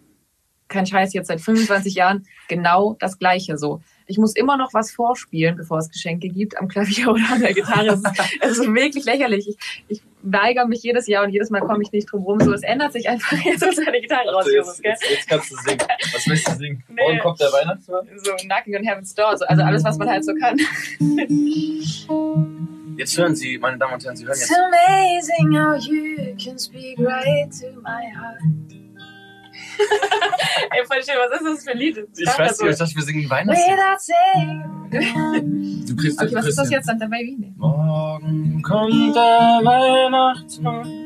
kein 0.72 0.86
Scheiß 0.86 1.12
jetzt 1.12 1.28
seit 1.28 1.40
25 1.40 1.94
Jahren 1.94 2.26
genau 2.48 2.96
das 2.98 3.18
Gleiche 3.18 3.58
so 3.58 3.80
ich 4.06 4.18
muss 4.18 4.36
immer 4.36 4.56
noch 4.56 4.72
was 4.74 4.90
vorspielen, 4.90 5.56
bevor 5.56 5.78
es 5.78 5.88
Geschenke 5.88 6.28
gibt, 6.28 6.58
am 6.58 6.66
Klavier 6.68 7.08
oder 7.08 7.22
an 7.32 7.40
der 7.40 7.54
Gitarre. 7.54 7.88
Es 7.88 8.00
ist, 8.00 8.08
es 8.40 8.58
ist 8.58 8.74
wirklich 8.74 9.04
lächerlich. 9.04 9.48
Ich, 9.48 9.56
ich 9.88 10.02
weigere 10.22 10.66
mich 10.66 10.82
jedes 10.82 11.06
Jahr 11.06 11.24
und 11.24 11.30
jedes 11.30 11.48
Mal 11.50 11.60
komme 11.60 11.82
ich 11.82 11.92
nicht 11.92 12.12
drum 12.12 12.22
rum. 12.22 12.40
So, 12.40 12.52
es 12.52 12.62
ändert 12.62 12.92
sich 12.92 13.08
einfach 13.08 13.36
jetzt, 13.44 13.64
als 13.64 13.78
eine 13.78 13.98
Gitarre 14.00 14.30
raus. 14.30 14.46
Jetzt, 14.52 14.84
jetzt, 14.84 15.10
jetzt, 15.10 15.28
kannst 15.28 15.50
du 15.50 15.56
singen. 15.56 15.80
Was 16.12 16.26
willst 16.26 16.46
du 16.48 16.56
singen? 16.56 16.84
Nee. 16.88 17.02
Morgen 17.02 17.18
kommt 17.20 17.40
der 17.40 17.50
Weihnachtsmann? 17.52 18.06
So, 18.16 18.32
Knocking 18.34 18.76
on 18.76 18.84
Heaven's 18.84 19.14
Door. 19.14 19.38
So, 19.38 19.46
also 19.46 19.62
alles, 19.62 19.82
was 19.84 19.96
man 19.98 20.08
halt 20.08 20.24
so 20.24 20.34
kann. 20.34 20.58
Jetzt 22.98 23.16
hören 23.16 23.34
Sie, 23.34 23.56
meine 23.58 23.78
Damen 23.78 23.94
und 23.94 24.04
Herren, 24.04 24.16
Sie 24.16 24.26
hören 24.26 24.36
jetzt. 24.38 24.50
It's 24.50 24.58
amazing 24.58 25.58
how 25.58 25.78
you 25.78 26.36
can 26.36 26.58
speak 26.58 26.98
right 26.98 27.50
to 27.50 27.68
my 27.80 28.12
heart. 28.14 28.36
Ey, 30.70 30.84
voll 30.86 31.02
schön, 31.02 31.14
was 31.18 31.40
ist 31.40 31.46
das 31.46 31.64
für 31.64 31.70
ein 31.72 31.78
Lied? 31.78 32.06
Ich 32.16 32.26
weiß 32.26 32.38
nicht, 32.38 32.56
so. 32.56 32.66
ich 32.66 32.76
dachte, 32.76 32.94
wir 32.94 33.02
singen 33.02 33.30
Weihnachtslied. 33.30 33.78
Du 35.88 35.96
kriegst, 35.96 36.22
okay, 36.22 36.34
was 36.34 36.46
ist 36.46 36.58
das 36.58 36.70
jetzt 36.70 36.86
Santa 36.86 37.06
Baby? 37.06 37.36
Nee. 37.38 37.52
Morgen 37.56 38.62
kommt 38.62 39.14
der 39.14 39.60
Weihnachtsmann. 39.62 41.02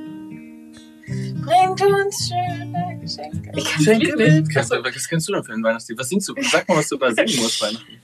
Bringt 1.06 1.80
uns 1.83 2.28
schöne 2.28 2.99
Geschenke. 3.00 3.52
Ich 3.56 3.64
kann 3.64 3.78
Geschenke 3.78 4.16
mit. 4.16 4.54
Was 4.54 5.09
kennst 5.09 5.28
du 5.28 5.33
denn 5.33 5.45
für 5.45 5.52
ein 5.52 5.62
Weihnachtslied? 5.62 5.99
Was 5.99 6.09
singst 6.09 6.28
du? 6.28 6.35
Sag 6.42 6.68
mal, 6.68 6.78
was 6.78 6.88
du 6.88 6.97
über 6.97 7.12
singen 7.12 7.37
musst 7.37 7.62
Weihnachten. 7.62 8.00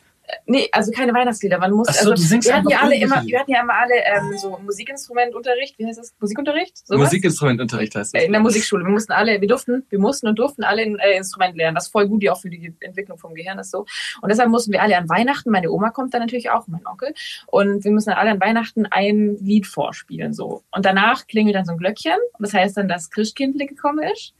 Nee, 0.46 0.68
also 0.72 0.90
keine 0.92 1.12
Weihnachtslieder. 1.12 1.58
Man 1.58 1.72
muss, 1.72 1.88
so, 1.88 2.10
also, 2.10 2.30
wir 2.30 2.54
hatten 2.54 2.68
ja 2.68 2.80
alle 2.80 2.96
immer, 2.96 3.22
wir 3.24 3.38
hatten 3.38 3.50
ja 3.50 3.62
immer 3.62 3.74
alle 3.74 3.94
ähm, 4.04 4.36
so 4.38 4.58
Musikinstrumentunterricht. 4.58 5.78
Wie 5.78 5.86
heißt 5.86 5.98
das? 5.98 6.14
Musikunterricht? 6.20 6.86
So 6.86 6.96
Musikinstrumentunterricht 6.96 7.94
heißt 7.94 8.14
das. 8.14 8.24
In 8.24 8.32
der 8.32 8.40
Musikschule. 8.40 8.84
Wir 8.84 8.90
mussten 8.90 9.12
alle, 9.12 9.40
wir 9.40 9.48
durften, 9.48 9.84
wir 9.90 9.98
mussten 9.98 10.28
und 10.28 10.38
durften 10.38 10.64
alle 10.64 10.82
ein 10.82 10.98
äh, 10.98 11.16
Instrument 11.16 11.56
lernen. 11.56 11.74
Das 11.74 11.86
ist 11.86 11.92
voll 11.92 12.08
gut, 12.08 12.22
die 12.22 12.30
auch 12.30 12.40
für 12.40 12.50
die 12.50 12.74
Entwicklung 12.80 13.18
vom 13.18 13.34
Gehirn 13.34 13.58
ist 13.58 13.70
so. 13.70 13.86
Und 14.20 14.28
deshalb 14.28 14.48
mussten 14.50 14.72
wir 14.72 14.82
alle 14.82 14.96
an 14.96 15.08
Weihnachten, 15.08 15.50
meine 15.50 15.70
Oma 15.70 15.90
kommt 15.90 16.14
dann 16.14 16.20
natürlich 16.20 16.50
auch, 16.50 16.66
mein 16.66 16.86
Onkel, 16.86 17.14
und 17.46 17.84
wir 17.84 17.90
müssen 17.90 18.10
dann 18.10 18.18
alle 18.18 18.30
an 18.30 18.40
Weihnachten 18.40 18.86
ein 18.86 19.36
Lied 19.40 19.66
vorspielen 19.66 20.32
so. 20.32 20.62
Und 20.70 20.84
danach 20.84 21.26
klingelt 21.26 21.56
dann 21.56 21.64
so 21.64 21.72
ein 21.72 21.78
Glöckchen. 21.78 22.16
Das 22.38 22.54
heißt 22.54 22.76
dann, 22.76 22.88
dass 22.88 23.10
Christkindle 23.10 23.66
gekommen 23.66 24.04
ist. 24.12 24.34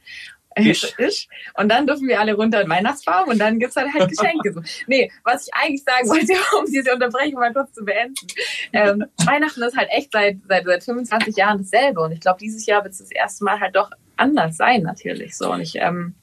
Ich. 0.55 0.95
ich. 0.97 1.29
Und 1.55 1.69
dann 1.69 1.87
dürfen 1.87 2.07
wir 2.07 2.19
alle 2.19 2.33
runter 2.33 2.61
in 2.61 2.69
Weihnachtsfarben 2.69 3.33
und 3.33 3.39
dann 3.39 3.59
gibt's 3.59 3.75
halt, 3.75 3.93
halt 3.93 4.09
Geschenke. 4.17 4.53
So. 4.53 4.61
Nee, 4.87 5.11
was 5.23 5.47
ich 5.47 5.53
eigentlich 5.53 5.83
sagen 5.83 6.07
wollte, 6.09 6.33
um 6.57 6.65
diese 6.65 6.93
Unterbrechung 6.93 7.39
mal 7.39 7.53
kurz 7.53 7.73
zu 7.73 7.83
beenden. 7.83 8.27
Ähm, 8.71 9.05
Weihnachten 9.25 9.61
ist 9.63 9.77
halt 9.77 9.89
echt 9.91 10.11
seit, 10.11 10.37
seit, 10.47 10.65
seit 10.65 10.83
25 10.83 11.35
Jahren 11.35 11.59
dasselbe. 11.59 12.01
Und 12.01 12.11
ich 12.11 12.19
glaube, 12.19 12.39
dieses 12.39 12.65
Jahr 12.65 12.83
wird 12.83 12.93
es 12.93 12.99
das 12.99 13.11
erste 13.11 13.43
Mal 13.43 13.59
halt 13.59 13.75
doch 13.75 13.91
anders 14.17 14.57
sein, 14.57 14.83
natürlich. 14.83 15.35
So. 15.35 15.51
Und 15.51 15.61
ich, 15.61 15.75
ähm, 15.75 16.15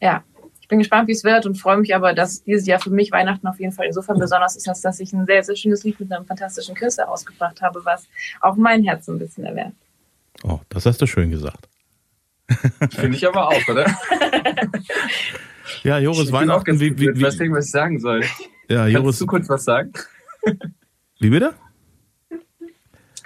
ja, 0.00 0.22
ich 0.60 0.68
bin 0.68 0.78
gespannt, 0.78 1.08
wie 1.08 1.12
es 1.12 1.24
wird 1.24 1.44
und 1.44 1.56
freue 1.56 1.76
mich 1.76 1.94
aber, 1.94 2.14
dass 2.14 2.42
dieses 2.42 2.66
Jahr 2.66 2.80
für 2.80 2.90
mich 2.90 3.12
Weihnachten 3.12 3.46
auf 3.46 3.60
jeden 3.60 3.72
Fall 3.72 3.86
insofern 3.86 4.18
besonders 4.18 4.56
ist, 4.56 4.66
dass 4.66 5.00
ich 5.00 5.12
ein 5.12 5.26
sehr, 5.26 5.42
sehr 5.42 5.56
schönes 5.56 5.84
Lied 5.84 6.00
mit 6.00 6.10
einem 6.10 6.24
fantastischen 6.24 6.74
Künstler 6.74 7.10
ausgebracht 7.10 7.60
habe, 7.60 7.84
was 7.84 8.08
auch 8.40 8.56
mein 8.56 8.82
Herz 8.82 9.06
so 9.06 9.12
ein 9.12 9.18
bisschen 9.18 9.44
erwärmt. 9.44 9.76
Oh, 10.42 10.60
das 10.70 10.86
hast 10.86 11.02
du 11.02 11.06
schön 11.06 11.30
gesagt. 11.30 11.68
Finde 12.90 13.16
ich 13.16 13.26
aber 13.26 13.48
auch, 13.48 13.68
oder? 13.68 13.86
ja, 15.82 15.98
Joris, 15.98 16.30
Weihnachten, 16.30 16.78
wie, 16.78 16.98
wie, 16.98 17.14
wie, 17.14 17.22
was 17.22 17.40
ich, 17.40 17.50
was 17.50 17.66
ich 17.66 17.70
sagen 17.70 18.00
soll. 18.00 18.22
Ja, 18.68 18.86
Joris. 18.86 19.04
Kannst 19.04 19.20
du 19.20 19.26
kurz 19.26 19.48
was 19.48 19.64
sagen? 19.64 19.92
Wie 21.18 21.30
bitte? 21.30 21.54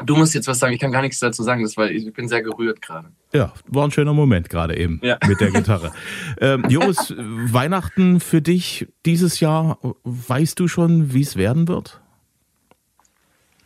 Du 0.05 0.17
musst 0.17 0.35
jetzt 0.35 0.47
was 0.47 0.61
sagen, 0.61 0.73
ich 0.73 0.81
kann 0.81 0.93
gar 0.93 1.03
nichts 1.03 1.19
dazu 1.19 1.43
sagen, 1.43 1.63
das 1.63 1.77
war, 1.77 1.91
ich 1.91 2.13
bin 2.13 2.29
sehr 2.29 2.43
gerührt 2.43 2.81
gerade. 2.81 3.09
Ja, 3.33 3.53
war 3.67 3.85
ein 3.85 3.91
schöner 3.91 4.15
Moment 4.15 4.49
gerade 4.49 4.77
eben 4.77 5.01
ja. 5.03 5.19
mit 5.27 5.41
der 5.41 5.51
Gitarre. 5.51 5.93
ähm, 6.41 6.65
Joris, 6.69 7.13
Weihnachten 7.17 8.21
für 8.21 8.41
dich 8.41 8.87
dieses 9.05 9.41
Jahr, 9.41 9.79
weißt 10.05 10.59
du 10.61 10.69
schon, 10.69 11.13
wie 11.13 11.23
es 11.23 11.37
werden 11.37 11.67
wird? 11.67 12.01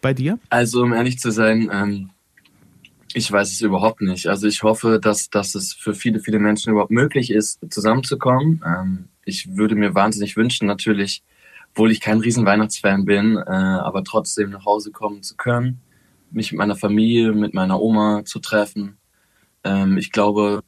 Bei 0.00 0.14
dir? 0.14 0.38
Also, 0.48 0.82
um 0.82 0.94
ehrlich 0.94 1.18
zu 1.18 1.30
sein, 1.30 1.70
ähm, 1.70 2.10
ich 3.14 3.30
weiß 3.30 3.52
es 3.52 3.60
überhaupt 3.60 4.00
nicht. 4.00 4.26
Also 4.26 4.46
ich 4.46 4.62
hoffe, 4.62 4.98
dass, 5.00 5.30
dass 5.30 5.54
es 5.54 5.72
für 5.72 5.94
viele, 5.94 6.20
viele 6.20 6.38
Menschen 6.38 6.72
überhaupt 6.72 6.90
möglich 6.90 7.30
ist, 7.30 7.60
zusammenzukommen. 7.70 8.62
Ähm, 8.66 9.08
ich 9.24 9.56
würde 9.56 9.74
mir 9.74 9.94
wahnsinnig 9.94 10.36
wünschen, 10.36 10.66
natürlich, 10.66 11.22
obwohl 11.70 11.90
ich 11.90 12.00
kein 12.00 12.20
riesen 12.20 12.44
Weihnachtsfan 12.46 13.04
bin, 13.04 13.36
äh, 13.36 13.50
aber 13.50 14.04
trotzdem 14.04 14.50
nach 14.50 14.64
Hause 14.64 14.90
kommen 14.90 15.22
zu 15.22 15.36
können, 15.36 15.80
mich 16.30 16.52
mit 16.52 16.58
meiner 16.58 16.76
Familie, 16.76 17.32
mit 17.32 17.54
meiner 17.54 17.80
Oma 17.80 18.24
zu 18.24 18.38
treffen. 18.40 18.96
Ähm, 19.64 19.98
ich 19.98 20.12
glaube, 20.12 20.62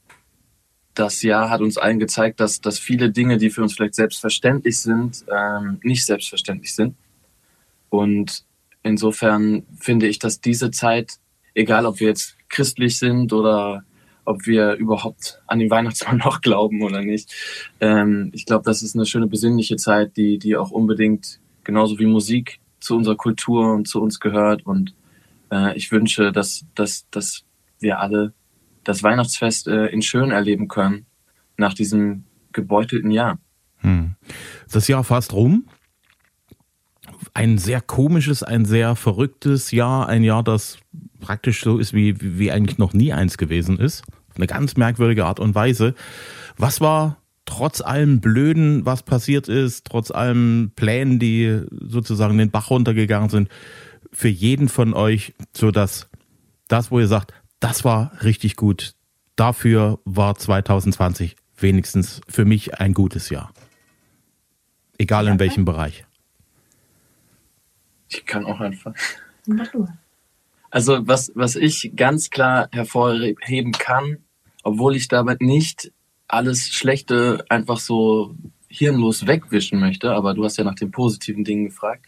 das 0.94 1.22
Jahr 1.22 1.50
hat 1.50 1.60
uns 1.60 1.78
allen 1.78 1.98
gezeigt, 1.98 2.40
dass, 2.40 2.60
dass 2.60 2.78
viele 2.78 3.10
Dinge, 3.10 3.38
die 3.38 3.50
für 3.50 3.62
uns 3.62 3.74
vielleicht 3.74 3.96
selbstverständlich 3.96 4.78
sind, 4.78 5.24
ähm, 5.34 5.80
nicht 5.82 6.06
selbstverständlich 6.06 6.74
sind. 6.74 6.94
Und 7.90 8.44
insofern 8.82 9.64
finde 9.80 10.06
ich, 10.06 10.18
dass 10.18 10.40
diese 10.40 10.70
Zeit 10.70 11.18
egal 11.54 11.86
ob 11.86 12.00
wir 12.00 12.08
jetzt 12.08 12.33
christlich 12.48 12.98
sind 12.98 13.32
oder 13.32 13.84
ob 14.24 14.46
wir 14.46 14.74
überhaupt 14.74 15.42
an 15.46 15.58
den 15.58 15.70
Weihnachtsmann 15.70 16.16
noch 16.24 16.40
glauben 16.40 16.82
oder 16.82 17.02
nicht. 17.02 17.32
Ähm, 17.80 18.30
ich 18.32 18.46
glaube, 18.46 18.64
das 18.64 18.82
ist 18.82 18.94
eine 18.94 19.06
schöne 19.06 19.26
besinnliche 19.26 19.76
Zeit, 19.76 20.16
die, 20.16 20.38
die 20.38 20.56
auch 20.56 20.70
unbedingt 20.70 21.40
genauso 21.62 21.98
wie 21.98 22.06
Musik 22.06 22.60
zu 22.80 22.96
unserer 22.96 23.16
Kultur 23.16 23.72
und 23.72 23.88
zu 23.88 24.00
uns 24.00 24.20
gehört. 24.20 24.66
Und 24.66 24.94
äh, 25.50 25.76
ich 25.76 25.90
wünsche, 25.92 26.32
dass, 26.32 26.64
dass, 26.74 27.06
dass 27.10 27.44
wir 27.80 28.00
alle 28.00 28.32
das 28.82 29.02
Weihnachtsfest 29.02 29.66
äh, 29.68 29.86
in 29.86 30.02
schön 30.02 30.30
erleben 30.30 30.68
können 30.68 31.06
nach 31.56 31.74
diesem 31.74 32.24
gebeutelten 32.52 33.10
Jahr. 33.10 33.38
Hm. 33.78 34.14
Das 34.70 34.88
Jahr 34.88 35.04
fast 35.04 35.32
rum 35.32 35.68
ein 37.32 37.58
sehr 37.58 37.80
komisches, 37.80 38.42
ein 38.42 38.64
sehr 38.64 38.96
verrücktes 38.96 39.70
Jahr, 39.70 40.08
ein 40.08 40.22
Jahr, 40.22 40.42
das 40.42 40.78
praktisch 41.20 41.62
so 41.62 41.78
ist, 41.78 41.92
wie, 41.92 42.16
wie 42.20 42.50
eigentlich 42.50 42.78
noch 42.78 42.92
nie 42.92 43.12
eins 43.12 43.38
gewesen 43.38 43.78
ist. 43.78 44.02
Auf 44.30 44.36
eine 44.36 44.46
ganz 44.46 44.76
merkwürdige 44.76 45.26
Art 45.26 45.40
und 45.40 45.54
Weise. 45.54 45.94
Was 46.56 46.80
war 46.80 47.18
trotz 47.46 47.80
allem 47.80 48.20
Blöden, 48.20 48.86
was 48.86 49.02
passiert 49.02 49.48
ist, 49.48 49.86
trotz 49.86 50.10
allem 50.10 50.72
Plänen, 50.76 51.18
die 51.18 51.62
sozusagen 51.70 52.38
den 52.38 52.50
Bach 52.50 52.70
runtergegangen 52.70 53.28
sind, 53.28 53.48
für 54.12 54.28
jeden 54.28 54.68
von 54.68 54.94
euch 54.94 55.34
so 55.52 55.70
dass 55.70 56.08
das, 56.68 56.90
wo 56.90 56.98
ihr 57.00 57.08
sagt, 57.08 57.32
das 57.60 57.84
war 57.84 58.12
richtig 58.22 58.56
gut. 58.56 58.94
Dafür 59.36 59.98
war 60.04 60.36
2020 60.36 61.36
wenigstens 61.56 62.20
für 62.28 62.44
mich 62.44 62.80
ein 62.80 62.94
gutes 62.94 63.30
Jahr. 63.30 63.52
Egal 64.98 65.28
in 65.28 65.38
welchem 65.38 65.64
Bereich. 65.64 66.04
Ich 68.08 68.24
kann 68.26 68.44
auch 68.44 68.60
einfach. 68.60 68.94
Mach 69.46 69.68
du. 69.68 69.88
Also 70.74 71.06
was, 71.06 71.30
was 71.36 71.54
ich 71.54 71.92
ganz 71.94 72.30
klar 72.30 72.68
hervorheben 72.72 73.70
kann, 73.70 74.24
obwohl 74.64 74.96
ich 74.96 75.06
damit 75.06 75.40
nicht 75.40 75.92
alles 76.26 76.68
Schlechte 76.68 77.44
einfach 77.48 77.78
so 77.78 78.34
hirnlos 78.66 79.28
wegwischen 79.28 79.78
möchte, 79.78 80.10
aber 80.10 80.34
du 80.34 80.42
hast 80.44 80.56
ja 80.56 80.64
nach 80.64 80.74
den 80.74 80.90
positiven 80.90 81.44
Dingen 81.44 81.66
gefragt, 81.66 82.06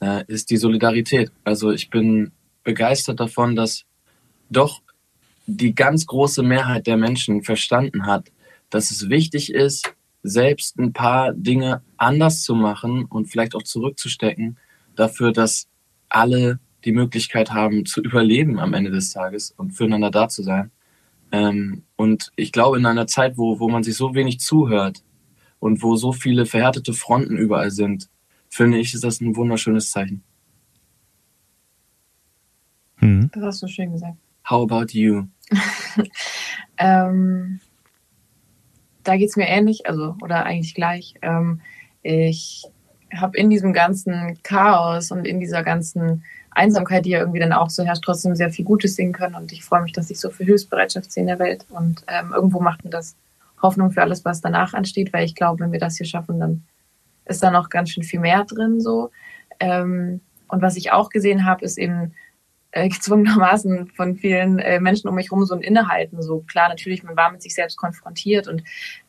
äh, 0.00 0.22
ist 0.28 0.50
die 0.50 0.56
Solidarität. 0.56 1.32
Also 1.42 1.72
ich 1.72 1.90
bin 1.90 2.30
begeistert 2.62 3.18
davon, 3.18 3.56
dass 3.56 3.82
doch 4.50 4.82
die 5.48 5.74
ganz 5.74 6.06
große 6.06 6.44
Mehrheit 6.44 6.86
der 6.86 6.98
Menschen 6.98 7.42
verstanden 7.42 8.06
hat, 8.06 8.30
dass 8.70 8.92
es 8.92 9.08
wichtig 9.08 9.52
ist, 9.52 9.96
selbst 10.22 10.78
ein 10.78 10.92
paar 10.92 11.32
Dinge 11.32 11.82
anders 11.96 12.44
zu 12.44 12.54
machen 12.54 13.06
und 13.06 13.26
vielleicht 13.26 13.56
auch 13.56 13.64
zurückzustecken, 13.64 14.58
dafür, 14.94 15.32
dass 15.32 15.66
alle 16.08 16.60
die 16.84 16.92
Möglichkeit 16.92 17.52
haben 17.52 17.84
zu 17.86 18.00
überleben 18.00 18.58
am 18.58 18.74
Ende 18.74 18.90
des 18.90 19.10
Tages 19.10 19.50
und 19.50 19.72
füreinander 19.72 20.10
da 20.10 20.28
zu 20.28 20.42
sein. 20.42 20.70
Ähm, 21.32 21.82
und 21.96 22.30
ich 22.36 22.52
glaube, 22.52 22.78
in 22.78 22.86
einer 22.86 23.06
Zeit, 23.06 23.36
wo, 23.36 23.58
wo 23.58 23.68
man 23.68 23.82
sich 23.82 23.96
so 23.96 24.14
wenig 24.14 24.40
zuhört 24.40 25.02
und 25.58 25.82
wo 25.82 25.96
so 25.96 26.12
viele 26.12 26.46
verhärtete 26.46 26.92
Fronten 26.92 27.36
überall 27.36 27.70
sind, 27.70 28.08
finde 28.48 28.78
ich, 28.78 28.94
ist 28.94 29.04
das 29.04 29.20
ein 29.20 29.36
wunderschönes 29.36 29.90
Zeichen. 29.90 30.22
Hm. 32.96 33.30
Das 33.32 33.42
hast 33.42 33.62
du 33.62 33.68
schön 33.68 33.92
gesagt. 33.92 34.16
How 34.48 34.62
about 34.70 34.92
you? 34.92 35.24
ähm, 36.78 37.60
da 39.02 39.16
geht 39.16 39.28
es 39.28 39.36
mir 39.36 39.48
ähnlich, 39.48 39.86
also 39.86 40.16
oder 40.22 40.44
eigentlich 40.44 40.74
gleich. 40.74 41.14
Ähm, 41.22 41.60
ich 42.02 42.64
habe 43.14 43.36
in 43.36 43.50
diesem 43.50 43.72
ganzen 43.72 44.38
Chaos 44.42 45.10
und 45.10 45.26
in 45.26 45.40
dieser 45.40 45.62
ganzen 45.62 46.24
Einsamkeit, 46.56 47.04
die 47.04 47.10
ja 47.10 47.20
irgendwie 47.20 47.40
dann 47.40 47.52
auch 47.52 47.70
so 47.70 47.84
herrscht, 47.84 48.04
trotzdem 48.04 48.34
sehr 48.34 48.50
viel 48.50 48.64
Gutes 48.64 48.96
sehen 48.96 49.12
können. 49.12 49.34
Und 49.34 49.52
ich 49.52 49.64
freue 49.64 49.82
mich, 49.82 49.92
dass 49.92 50.10
ich 50.10 50.18
so 50.18 50.30
viel 50.30 50.46
Hilfsbereitschaft 50.46 51.12
sehe 51.12 51.22
in 51.22 51.28
der 51.28 51.38
Welt. 51.38 51.66
Und 51.68 52.04
ähm, 52.08 52.32
irgendwo 52.34 52.60
macht 52.60 52.84
mir 52.84 52.90
das 52.90 53.16
Hoffnung 53.62 53.90
für 53.90 54.02
alles, 54.02 54.24
was 54.24 54.40
danach 54.40 54.74
ansteht, 54.74 55.12
weil 55.12 55.24
ich 55.24 55.34
glaube, 55.34 55.60
wenn 55.60 55.72
wir 55.72 55.80
das 55.80 55.96
hier 55.96 56.06
schaffen, 56.06 56.40
dann 56.40 56.64
ist 57.24 57.42
da 57.42 57.50
noch 57.50 57.70
ganz 57.70 57.90
schön 57.90 58.04
viel 58.04 58.20
mehr 58.20 58.44
drin 58.44 58.80
so. 58.80 59.10
Ähm, 59.60 60.20
und 60.48 60.62
was 60.62 60.76
ich 60.76 60.92
auch 60.92 61.10
gesehen 61.10 61.44
habe, 61.44 61.64
ist 61.64 61.78
eben, 61.78 62.12
äh, 62.76 62.88
gezwungenermaßen 62.90 63.88
von 63.88 64.16
vielen 64.16 64.58
äh, 64.58 64.80
Menschen 64.80 65.08
um 65.08 65.14
mich 65.14 65.30
herum 65.30 65.44
so 65.44 65.54
ein 65.54 65.62
Innehalten. 65.62 66.22
So 66.22 66.40
klar, 66.40 66.68
natürlich, 66.68 67.02
man 67.02 67.16
war 67.16 67.32
mit 67.32 67.42
sich 67.42 67.54
selbst 67.54 67.76
konfrontiert 67.76 68.48
und 68.48 68.62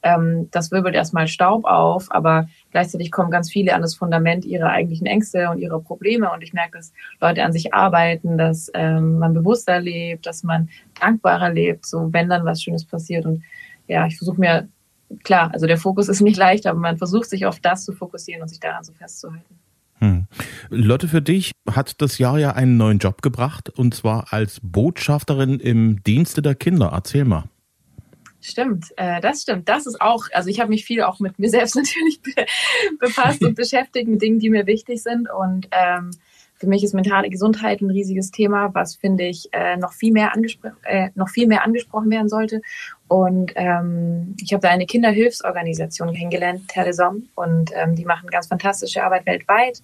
ähm, 0.03 0.49
das 0.51 0.71
wirbelt 0.71 0.95
erstmal 0.95 1.27
Staub 1.27 1.65
auf, 1.65 2.07
aber 2.11 2.47
gleichzeitig 2.77 3.11
kommen 3.11 3.31
ganz 3.31 3.49
viele 3.49 3.73
an 3.73 3.81
das 3.81 3.95
Fundament 3.95 4.45
ihrer 4.45 4.69
eigentlichen 4.69 5.07
Ängste 5.07 5.49
und 5.49 5.57
ihrer 5.57 5.79
Probleme. 5.79 6.31
Und 6.31 6.43
ich 6.43 6.53
merke, 6.53 6.77
dass 6.77 6.93
Leute 7.19 7.43
an 7.43 7.51
sich 7.51 7.73
arbeiten, 7.73 8.37
dass 8.37 8.69
ähm, 8.75 9.17
man 9.17 9.33
bewusster 9.33 9.79
lebt, 9.79 10.27
dass 10.27 10.43
man 10.43 10.69
dankbarer 11.01 11.49
lebt, 11.49 11.87
so 11.87 12.13
wenn 12.13 12.29
dann 12.29 12.45
was 12.45 12.61
Schönes 12.61 12.85
passiert. 12.85 13.25
Und 13.25 13.41
ja, 13.87 14.05
ich 14.05 14.15
versuche 14.15 14.39
mir, 14.39 14.67
klar, 15.23 15.49
also 15.53 15.65
der 15.65 15.79
Fokus 15.79 16.07
ist 16.07 16.21
nicht 16.21 16.37
leicht, 16.37 16.67
aber 16.67 16.79
man 16.79 16.99
versucht 16.99 17.27
sich 17.31 17.47
auf 17.47 17.59
das 17.59 17.83
zu 17.83 17.93
fokussieren 17.93 18.43
und 18.43 18.47
sich 18.47 18.59
daran 18.59 18.83
so 18.83 18.93
festzuhalten. 18.93 19.55
Hm. 19.97 20.27
Lotte, 20.69 21.07
für 21.07 21.23
dich 21.23 21.53
hat 21.67 21.99
das 21.99 22.19
Jahr 22.19 22.37
ja 22.37 22.51
einen 22.51 22.77
neuen 22.77 22.99
Job 22.99 23.23
gebracht 23.23 23.71
und 23.71 23.95
zwar 23.95 24.31
als 24.31 24.59
Botschafterin 24.61 25.59
im 25.59 26.03
Dienste 26.03 26.43
der 26.43 26.53
Kinder. 26.53 26.91
Erzähl 26.93 27.25
mal. 27.25 27.45
Stimmt, 28.47 28.93
äh, 28.95 29.19
das 29.19 29.41
stimmt. 29.41 29.67
Das 29.67 29.85
ist 29.85 29.99
auch, 29.99 30.27
also 30.31 30.49
ich 30.49 30.61
habe 30.61 30.69
mich 30.69 30.85
viel 30.85 31.03
auch 31.03 31.19
mit 31.19 31.37
mir 31.37 31.49
selbst 31.57 31.75
natürlich 31.75 32.21
be 32.21 32.45
befasst 32.97 33.43
und 33.43 33.55
beschäftigt 33.55 34.07
mit 34.07 34.21
Dingen, 34.21 34.39
die 34.39 34.49
mir 34.49 34.65
wichtig 34.65 35.03
sind. 35.03 35.27
Und 35.29 35.67
ähm, 35.71 36.11
für 36.55 36.67
mich 36.67 36.81
ist 36.81 36.93
mentale 36.93 37.29
Gesundheit 37.29 37.81
ein 37.81 37.89
riesiges 37.89 38.31
Thema, 38.31 38.73
was 38.73 38.95
finde 38.95 39.25
ich 39.25 39.49
äh, 39.51 39.75
noch 39.75 39.91
viel 39.91 40.13
mehr 40.13 40.31
äh, 40.85 41.09
noch 41.13 41.27
viel 41.27 41.45
mehr 41.45 41.65
angesprochen 41.65 42.09
werden 42.09 42.29
sollte. 42.29 42.61
Und 43.09 43.51
ähm, 43.55 44.35
ich 44.41 44.53
habe 44.53 44.61
da 44.61 44.69
eine 44.69 44.85
Kinderhilfsorganisation 44.85 46.13
kennengelernt, 46.13 46.69
Telesom, 46.69 47.27
und 47.35 47.71
ähm, 47.75 47.95
die 47.95 48.05
machen 48.05 48.29
ganz 48.29 48.47
fantastische 48.47 49.03
Arbeit 49.03 49.25
weltweit. 49.25 49.81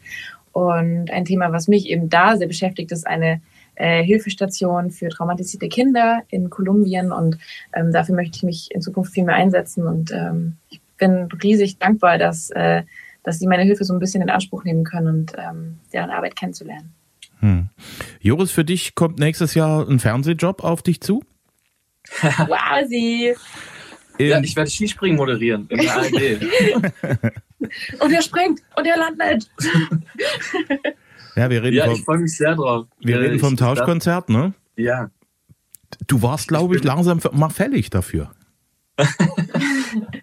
Und 0.53 1.11
ein 1.11 1.25
Thema, 1.25 1.51
was 1.51 1.67
mich 1.67 1.89
eben 1.89 2.09
da 2.09 2.37
sehr 2.37 2.47
beschäftigt, 2.47 2.93
ist 2.93 3.05
eine 3.05 3.41
äh, 3.75 4.03
Hilfestation 4.03 4.91
für 4.91 5.09
traumatisierte 5.09 5.69
Kinder 5.69 6.21
in 6.29 6.49
Kolumbien. 6.49 7.11
Und 7.11 7.37
ähm, 7.73 7.91
dafür 7.91 8.15
möchte 8.15 8.37
ich 8.37 8.43
mich 8.43 8.71
in 8.71 8.81
Zukunft 8.81 9.13
viel 9.13 9.23
mehr 9.23 9.35
einsetzen. 9.35 9.87
Und 9.87 10.11
ähm, 10.11 10.57
ich 10.69 10.81
bin 10.97 11.27
riesig 11.43 11.77
dankbar, 11.79 12.17
dass, 12.17 12.49
äh, 12.51 12.83
dass 13.23 13.39
sie 13.39 13.47
meine 13.47 13.63
Hilfe 13.63 13.83
so 13.83 13.93
ein 13.93 13.99
bisschen 13.99 14.21
in 14.21 14.29
Anspruch 14.29 14.63
nehmen 14.63 14.83
können 14.83 15.07
und 15.07 15.33
ähm, 15.37 15.79
deren 15.91 16.09
Arbeit 16.09 16.35
kennenzulernen. 16.35 16.93
Hm. 17.39 17.69
Joris, 18.21 18.51
für 18.51 18.63
dich 18.63 18.95
kommt 18.95 19.19
nächstes 19.19 19.53
Jahr 19.53 19.87
ein 19.87 19.99
Fernsehjob 19.99 20.63
auf 20.63 20.81
dich 20.81 21.01
zu? 21.01 21.23
wow, 22.21 22.87
sie. 22.87 23.33
Ja, 24.19 24.39
ich 24.39 24.55
werde 24.55 24.69
Skispringen 24.69 25.17
moderieren 25.17 25.65
in 25.69 25.79
der 25.79 25.95
ARD. 25.95 26.13
und 27.99 28.13
er 28.13 28.21
springt 28.21 28.61
und 28.75 28.85
er 28.85 28.97
landet. 28.97 29.49
ja, 31.35 31.49
wir 31.49 31.63
reden 31.63 31.75
ja, 31.75 31.85
vom, 31.85 31.93
ich 31.93 32.03
freue 32.03 32.17
mich 32.19 32.37
sehr 32.37 32.55
drauf. 32.55 32.87
Wir 32.99 33.19
reden 33.19 33.39
vom 33.39 33.57
Tauschkonzert, 33.57 34.29
ne? 34.29 34.53
Ja. 34.75 35.09
Du 36.07 36.21
warst, 36.21 36.47
glaube 36.47 36.75
ich, 36.75 36.83
langsam 36.83 37.19
mal 37.33 37.49
fällig 37.49 37.89
dafür. 37.89 38.31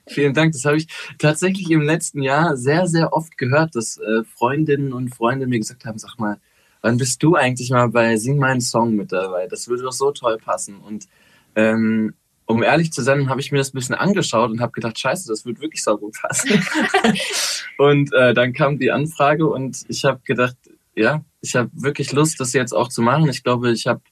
Vielen 0.08 0.34
Dank. 0.34 0.52
Das 0.52 0.64
habe 0.64 0.76
ich 0.76 0.88
tatsächlich 1.18 1.70
im 1.70 1.82
letzten 1.82 2.22
Jahr 2.22 2.56
sehr, 2.56 2.86
sehr 2.86 3.12
oft 3.12 3.38
gehört, 3.38 3.74
dass 3.74 3.98
äh, 3.98 4.24
Freundinnen 4.24 4.92
und 4.92 5.14
Freunde 5.14 5.46
mir 5.46 5.58
gesagt 5.58 5.84
haben, 5.84 5.98
sag 5.98 6.18
mal, 6.18 6.40
wann 6.82 6.96
bist 6.96 7.22
du 7.22 7.34
eigentlich 7.34 7.70
mal 7.70 7.88
bei 7.88 8.16
Sing 8.16 8.38
meinen 8.38 8.60
Song 8.60 8.96
mit 8.96 9.12
dabei? 9.12 9.46
Das 9.46 9.68
würde 9.68 9.84
doch 9.84 9.92
so 9.92 10.10
toll 10.12 10.38
passen. 10.38 10.78
Und 10.78 11.06
ähm, 11.54 12.14
um 12.46 12.62
ehrlich 12.62 12.92
zu 12.92 13.02
sein, 13.02 13.28
habe 13.28 13.40
ich 13.40 13.52
mir 13.52 13.58
das 13.58 13.72
ein 13.72 13.78
bisschen 13.78 13.94
angeschaut 13.94 14.50
und 14.50 14.60
habe 14.60 14.72
gedacht, 14.72 14.98
scheiße, 14.98 15.28
das 15.28 15.44
wird 15.44 15.60
wirklich 15.60 15.84
so 15.84 15.96
passen. 16.20 16.50
und 17.78 18.12
äh, 18.12 18.34
dann 18.34 18.52
kam 18.52 18.78
die 18.78 18.90
Anfrage 18.90 19.46
und 19.46 19.84
ich 19.88 20.04
habe 20.04 20.20
gedacht, 20.24 20.56
ja, 20.94 21.24
Ich 21.40 21.54
habe 21.54 21.70
wirklich 21.72 22.12
Lust, 22.12 22.40
das 22.40 22.52
jetzt 22.52 22.72
auch 22.72 22.88
zu 22.88 23.02
machen. 23.02 23.28
Ich 23.28 23.42
glaube, 23.42 23.70
ich 23.72 23.86
habe 23.86 24.02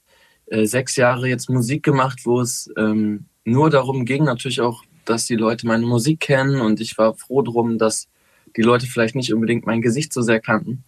äh, 0.47 0.65
sechs 0.65 0.95
Jahre 0.95 1.27
jetzt 1.27 1.49
Musik 1.49 1.83
gemacht, 1.83 2.21
wo 2.25 2.41
es 2.41 2.69
ähm, 2.77 3.25
nur 3.45 3.69
darum 3.69 4.05
ging, 4.05 4.23
natürlich 4.23 4.61
auch, 4.61 4.83
dass 5.05 5.25
die 5.25 5.35
Leute 5.35 5.67
meine 5.67 5.85
Musik 5.85 6.19
kennen 6.19 6.61
und 6.61 6.79
ich 6.79 6.97
war 6.97 7.15
froh 7.15 7.41
drum, 7.41 7.77
dass 7.77 8.07
die 8.55 8.61
Leute 8.61 8.87
vielleicht 8.87 9.15
nicht 9.15 9.33
unbedingt 9.33 9.65
mein 9.65 9.81
Gesicht 9.81 10.13
so 10.13 10.21
sehr 10.21 10.39
kannten. 10.39 10.83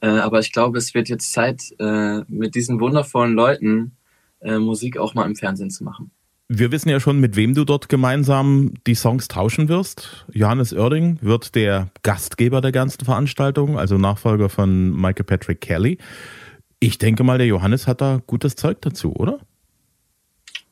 Äh, 0.00 0.08
aber 0.08 0.40
ich 0.40 0.52
glaube, 0.52 0.78
es 0.78 0.94
wird 0.94 1.08
jetzt 1.08 1.32
Zeit, 1.32 1.62
äh, 1.78 2.20
mit 2.28 2.54
diesen 2.54 2.80
wundervollen 2.80 3.34
Leuten 3.34 3.96
äh, 4.40 4.58
Musik 4.58 4.98
auch 4.98 5.14
mal 5.14 5.26
im 5.26 5.36
Fernsehen 5.36 5.70
zu 5.70 5.84
machen. 5.84 6.10
Wir 6.54 6.70
wissen 6.70 6.90
ja 6.90 7.00
schon, 7.00 7.18
mit 7.18 7.34
wem 7.34 7.54
du 7.54 7.64
dort 7.64 7.88
gemeinsam 7.88 8.74
die 8.86 8.94
Songs 8.94 9.26
tauschen 9.26 9.70
wirst. 9.70 10.26
Johannes 10.34 10.74
Oerding 10.74 11.16
wird 11.22 11.54
der 11.54 11.88
Gastgeber 12.02 12.60
der 12.60 12.72
ganzen 12.72 13.06
Veranstaltung, 13.06 13.78
also 13.78 13.96
Nachfolger 13.96 14.50
von 14.50 14.90
Michael 14.90 15.24
Patrick 15.24 15.62
Kelly. 15.62 15.96
Ich 16.78 16.98
denke 16.98 17.24
mal, 17.24 17.38
der 17.38 17.46
Johannes 17.46 17.86
hat 17.86 18.02
da 18.02 18.20
gutes 18.26 18.54
Zeug 18.54 18.82
dazu, 18.82 19.14
oder? 19.16 19.38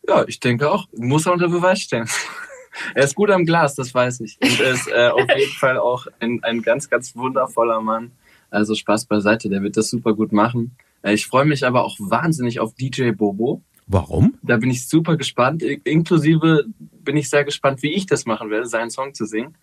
Ja, 0.06 0.22
ich 0.28 0.38
denke 0.38 0.70
auch. 0.70 0.86
Muss 0.98 1.24
er 1.24 1.32
unter 1.32 1.48
Beweis 1.48 1.80
stellen. 1.80 2.10
er 2.94 3.04
ist 3.04 3.14
gut 3.14 3.30
am 3.30 3.46
Glas, 3.46 3.74
das 3.74 3.94
weiß 3.94 4.20
ich. 4.20 4.36
Und 4.42 4.60
er 4.60 4.72
ist 4.72 4.86
äh, 4.86 5.08
auf 5.08 5.30
jeden 5.34 5.52
Fall 5.52 5.78
auch 5.78 6.06
ein, 6.18 6.44
ein 6.44 6.60
ganz, 6.60 6.90
ganz 6.90 7.16
wundervoller 7.16 7.80
Mann. 7.80 8.12
Also 8.50 8.74
Spaß 8.74 9.06
beiseite, 9.06 9.48
der 9.48 9.62
wird 9.62 9.78
das 9.78 9.88
super 9.88 10.12
gut 10.12 10.32
machen. 10.32 10.76
Äh, 11.00 11.14
ich 11.14 11.26
freue 11.26 11.46
mich 11.46 11.64
aber 11.64 11.84
auch 11.84 11.96
wahnsinnig 11.98 12.60
auf 12.60 12.74
DJ 12.74 13.12
Bobo. 13.12 13.62
Warum? 13.92 14.34
Da 14.42 14.56
bin 14.56 14.70
ich 14.70 14.86
super 14.86 15.16
gespannt. 15.16 15.64
Inklusive 15.64 16.64
bin 16.78 17.16
ich 17.16 17.28
sehr 17.28 17.44
gespannt, 17.44 17.82
wie 17.82 17.92
ich 17.92 18.06
das 18.06 18.24
machen 18.24 18.48
werde, 18.48 18.66
seinen 18.66 18.90
Song 18.90 19.14
zu 19.14 19.24
singen. 19.24 19.56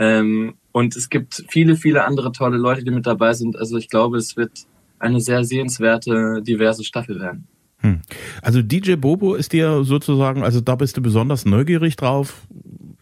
Ähm, 0.00 0.54
und 0.72 0.96
es 0.96 1.08
gibt 1.10 1.44
viele, 1.48 1.76
viele 1.76 2.04
andere 2.04 2.32
tolle 2.32 2.56
Leute, 2.56 2.82
die 2.82 2.90
mit 2.90 3.06
dabei 3.06 3.34
sind. 3.34 3.56
Also 3.56 3.76
ich 3.76 3.88
glaube, 3.88 4.16
es 4.16 4.36
wird 4.36 4.66
eine 4.98 5.20
sehr 5.20 5.44
sehenswerte, 5.44 6.42
diverse 6.42 6.82
Staffel 6.82 7.20
werden. 7.20 7.46
Hm. 7.78 8.02
Also 8.42 8.62
DJ 8.62 8.96
Bobo 8.96 9.34
ist 9.34 9.52
dir 9.52 9.84
sozusagen, 9.84 10.42
also 10.42 10.60
da 10.60 10.74
bist 10.74 10.96
du 10.96 11.00
besonders 11.00 11.44
neugierig 11.44 11.94
drauf. 11.94 12.48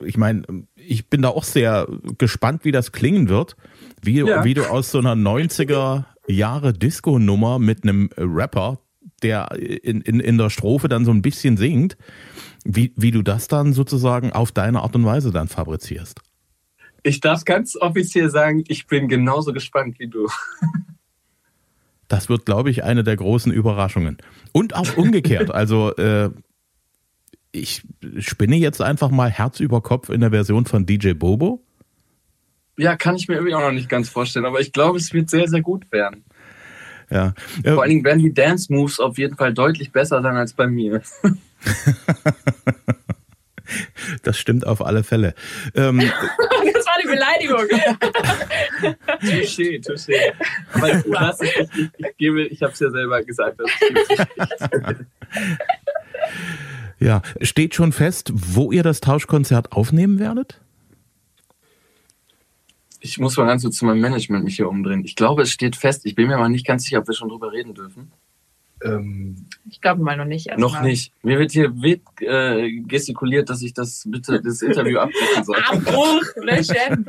Ich 0.04 0.18
meine, 0.18 0.42
ich 0.76 1.08
bin 1.08 1.22
da 1.22 1.28
auch 1.30 1.44
sehr 1.44 1.88
gespannt, 2.18 2.66
wie 2.66 2.72
das 2.72 2.92
klingen 2.92 3.30
wird. 3.30 3.56
Wie, 4.02 4.18
ja. 4.18 4.44
wie 4.44 4.52
du 4.52 4.64
aus 4.64 4.90
so 4.90 4.98
einer 4.98 5.14
90er 5.14 6.04
Jahre 6.26 6.74
Disco-Nummer 6.74 7.58
mit 7.58 7.82
einem 7.82 8.10
Rapper, 8.18 8.78
der 9.22 9.52
in, 9.52 10.00
in, 10.00 10.20
in 10.20 10.38
der 10.38 10.50
Strophe 10.50 10.88
dann 10.88 11.04
so 11.04 11.10
ein 11.10 11.22
bisschen 11.22 11.56
singt, 11.56 11.96
wie, 12.64 12.92
wie 12.96 13.10
du 13.10 13.22
das 13.22 13.48
dann 13.48 13.72
sozusagen 13.72 14.32
auf 14.32 14.52
deine 14.52 14.80
Art 14.80 14.94
und 14.96 15.04
Weise 15.04 15.30
dann 15.30 15.48
fabrizierst. 15.48 16.20
Ich 17.02 17.20
darf 17.20 17.44
ganz 17.44 17.76
offiziell 17.76 18.30
sagen, 18.30 18.64
ich 18.68 18.86
bin 18.86 19.08
genauso 19.08 19.52
gespannt 19.52 19.98
wie 19.98 20.08
du. 20.08 20.28
Das 22.08 22.28
wird, 22.28 22.44
glaube 22.44 22.70
ich, 22.70 22.84
eine 22.84 23.04
der 23.04 23.16
großen 23.16 23.52
Überraschungen. 23.52 24.18
Und 24.52 24.74
auch 24.74 24.96
umgekehrt. 24.96 25.50
Also 25.54 25.94
äh, 25.96 26.30
ich 27.52 27.82
spinne 28.18 28.56
jetzt 28.56 28.82
einfach 28.82 29.10
mal 29.10 29.30
Herz 29.30 29.60
über 29.60 29.80
Kopf 29.80 30.08
in 30.08 30.20
der 30.20 30.30
Version 30.30 30.66
von 30.66 30.86
DJ 30.86 31.12
Bobo. 31.12 31.64
Ja, 32.76 32.96
kann 32.96 33.16
ich 33.16 33.28
mir 33.28 33.34
irgendwie 33.34 33.54
auch 33.54 33.60
noch 33.60 33.72
nicht 33.72 33.88
ganz 33.88 34.08
vorstellen, 34.08 34.46
aber 34.46 34.60
ich 34.60 34.72
glaube, 34.72 34.98
es 34.98 35.12
wird 35.12 35.28
sehr, 35.28 35.48
sehr 35.48 35.60
gut 35.60 35.90
werden. 35.92 36.24
Ja. 37.10 37.34
Vor 37.64 37.82
allen 37.82 37.90
Dingen 37.90 38.04
werden 38.04 38.20
die 38.20 38.32
Dance 38.32 38.72
Moves 38.72 39.00
auf 39.00 39.18
jeden 39.18 39.36
Fall 39.36 39.52
deutlich 39.52 39.92
besser 39.92 40.22
sein 40.22 40.36
als 40.36 40.52
bei 40.52 40.66
mir. 40.66 41.02
Das 44.22 44.38
stimmt 44.38 44.66
auf 44.66 44.84
alle 44.84 45.04
Fälle. 45.04 45.34
Ähm, 45.74 45.98
das 46.00 46.86
war 46.86 46.96
eine 46.98 47.10
Beleidigung. 47.10 47.66
touché, 49.20 49.80
touché. 49.80 50.32
Aber 50.72 50.88
das, 50.88 51.40
ich, 51.40 51.56
ich, 51.56 51.68
ich, 51.96 52.16
gebe, 52.18 52.42
ich 52.42 52.62
habe 52.62 52.72
es 52.72 52.80
ja 52.80 52.90
selber 52.90 53.22
gesagt. 53.22 53.60
ja, 56.98 57.22
steht 57.42 57.74
schon 57.74 57.92
fest, 57.92 58.32
wo 58.34 58.72
ihr 58.72 58.82
das 58.82 59.00
Tauschkonzert 59.00 59.72
aufnehmen 59.72 60.18
werdet? 60.18 60.60
Ich 63.00 63.18
muss 63.18 63.36
mal 63.36 63.46
ganz 63.46 63.62
kurz 63.62 63.78
zu 63.78 63.86
meinem 63.86 64.00
Management 64.00 64.44
mich 64.44 64.56
hier 64.56 64.68
umdrehen. 64.68 65.04
Ich 65.04 65.16
glaube, 65.16 65.42
es 65.42 65.50
steht 65.50 65.74
fest. 65.74 66.04
Ich 66.04 66.14
bin 66.14 66.28
mir 66.28 66.36
aber 66.36 66.50
nicht 66.50 66.66
ganz 66.66 66.84
sicher, 66.84 66.98
ob 66.98 67.08
wir 67.08 67.14
schon 67.14 67.30
drüber 67.30 67.50
reden 67.50 67.74
dürfen. 67.74 68.12
Ähm, 68.82 69.46
ich 69.68 69.80
glaube 69.80 70.02
mal 70.02 70.16
noch 70.16 70.26
nicht. 70.26 70.48
Noch 70.58 70.74
mal. 70.74 70.82
nicht. 70.82 71.12
Mir 71.22 71.38
wird 71.38 71.52
hier 71.52 71.80
wild, 71.80 72.02
äh, 72.20 72.70
gestikuliert, 72.82 73.48
dass 73.48 73.62
ich 73.62 73.74
das 73.74 74.04
bitte 74.06 74.40
das 74.42 74.62
Interview 74.62 74.98
abbrechen 74.98 75.44
soll. 75.44 75.56
Abbruch, 75.56 76.22
löschen. 76.36 77.06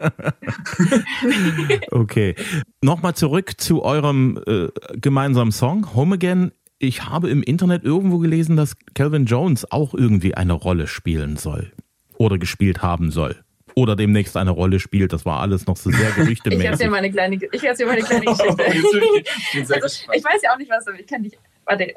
okay. 1.91 2.35
Nochmal 2.81 3.15
zurück 3.15 3.53
zu 3.57 3.83
eurem 3.83 4.41
äh, 4.47 4.67
gemeinsamen 4.93 5.51
Song 5.51 5.93
Home 5.93 6.15
Again. 6.15 6.51
Ich 6.79 7.05
habe 7.05 7.29
im 7.29 7.43
Internet 7.43 7.83
irgendwo 7.83 8.17
gelesen, 8.17 8.55
dass 8.55 8.75
Calvin 8.93 9.25
Jones 9.25 9.71
auch 9.71 9.93
irgendwie 9.93 10.35
eine 10.35 10.53
Rolle 10.53 10.87
spielen 10.87 11.37
soll 11.37 11.71
oder 12.17 12.37
gespielt 12.37 12.81
haben 12.81 13.11
soll 13.11 13.43
oder 13.75 13.95
demnächst 13.95 14.37
eine 14.37 14.51
Rolle 14.51 14.79
spielt. 14.79 15.13
Das 15.13 15.25
war 15.25 15.39
alles 15.39 15.67
noch 15.67 15.77
so 15.77 15.91
sehr 15.91 16.11
gerüchtemäßig. 16.15 16.63
ich 16.63 16.71
erzähle 16.71 16.89
mal 16.89 16.97
eine 16.97 17.11
kleine, 17.11 17.39
ich 17.51 17.63
erzähl 17.63 17.85
mal 17.85 17.93
eine 17.93 18.03
kleine 18.03 18.25
Geschichte. 19.53 19.73
also, 19.73 20.11
ich 20.13 20.23
weiß 20.23 20.41
ja 20.43 20.53
auch 20.53 20.57
nicht, 20.57 20.71
was, 20.71 20.85
ich 20.97 21.07
kann 21.07 21.21
nicht, 21.21 21.37
warte, 21.65 21.93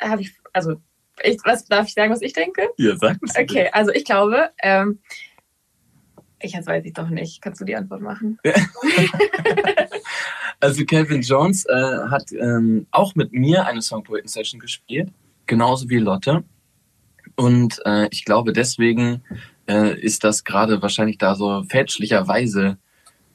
habe 0.00 0.22
ich, 0.22 0.32
also, 0.52 0.76
ich, 1.22 1.38
was, 1.44 1.64
darf 1.66 1.86
ich 1.86 1.94
sagen, 1.94 2.12
was 2.12 2.22
ich 2.22 2.32
denke? 2.32 2.68
Ja, 2.76 2.96
sag. 2.96 3.18
Okay, 3.38 3.68
also 3.72 3.90
ich 3.90 4.04
glaube, 4.04 4.50
ähm, 4.62 4.98
ich 6.40 6.52
jetzt 6.52 6.66
weiß 6.66 6.84
ich 6.84 6.92
doch 6.92 7.08
nicht. 7.08 7.40
Kannst 7.40 7.60
du 7.60 7.64
die 7.64 7.76
Antwort 7.76 8.02
machen? 8.02 8.38
also 10.60 10.84
Calvin 10.84 11.22
Jones 11.22 11.64
äh, 11.64 11.98
hat 12.10 12.30
ähm, 12.32 12.86
auch 12.90 13.14
mit 13.14 13.32
mir 13.32 13.66
eine 13.66 13.80
Songpoeten-Session 13.80 14.60
gespielt, 14.60 15.10
genauso 15.46 15.88
wie 15.88 15.98
Lotte. 15.98 16.44
Und 17.36 17.80
äh, 17.84 18.08
ich 18.10 18.24
glaube, 18.24 18.52
deswegen 18.52 19.22
äh, 19.68 19.98
ist 20.00 20.24
das 20.24 20.44
gerade 20.44 20.82
wahrscheinlich 20.82 21.18
da 21.18 21.34
so 21.34 21.64
fälschlicherweise 21.68 22.78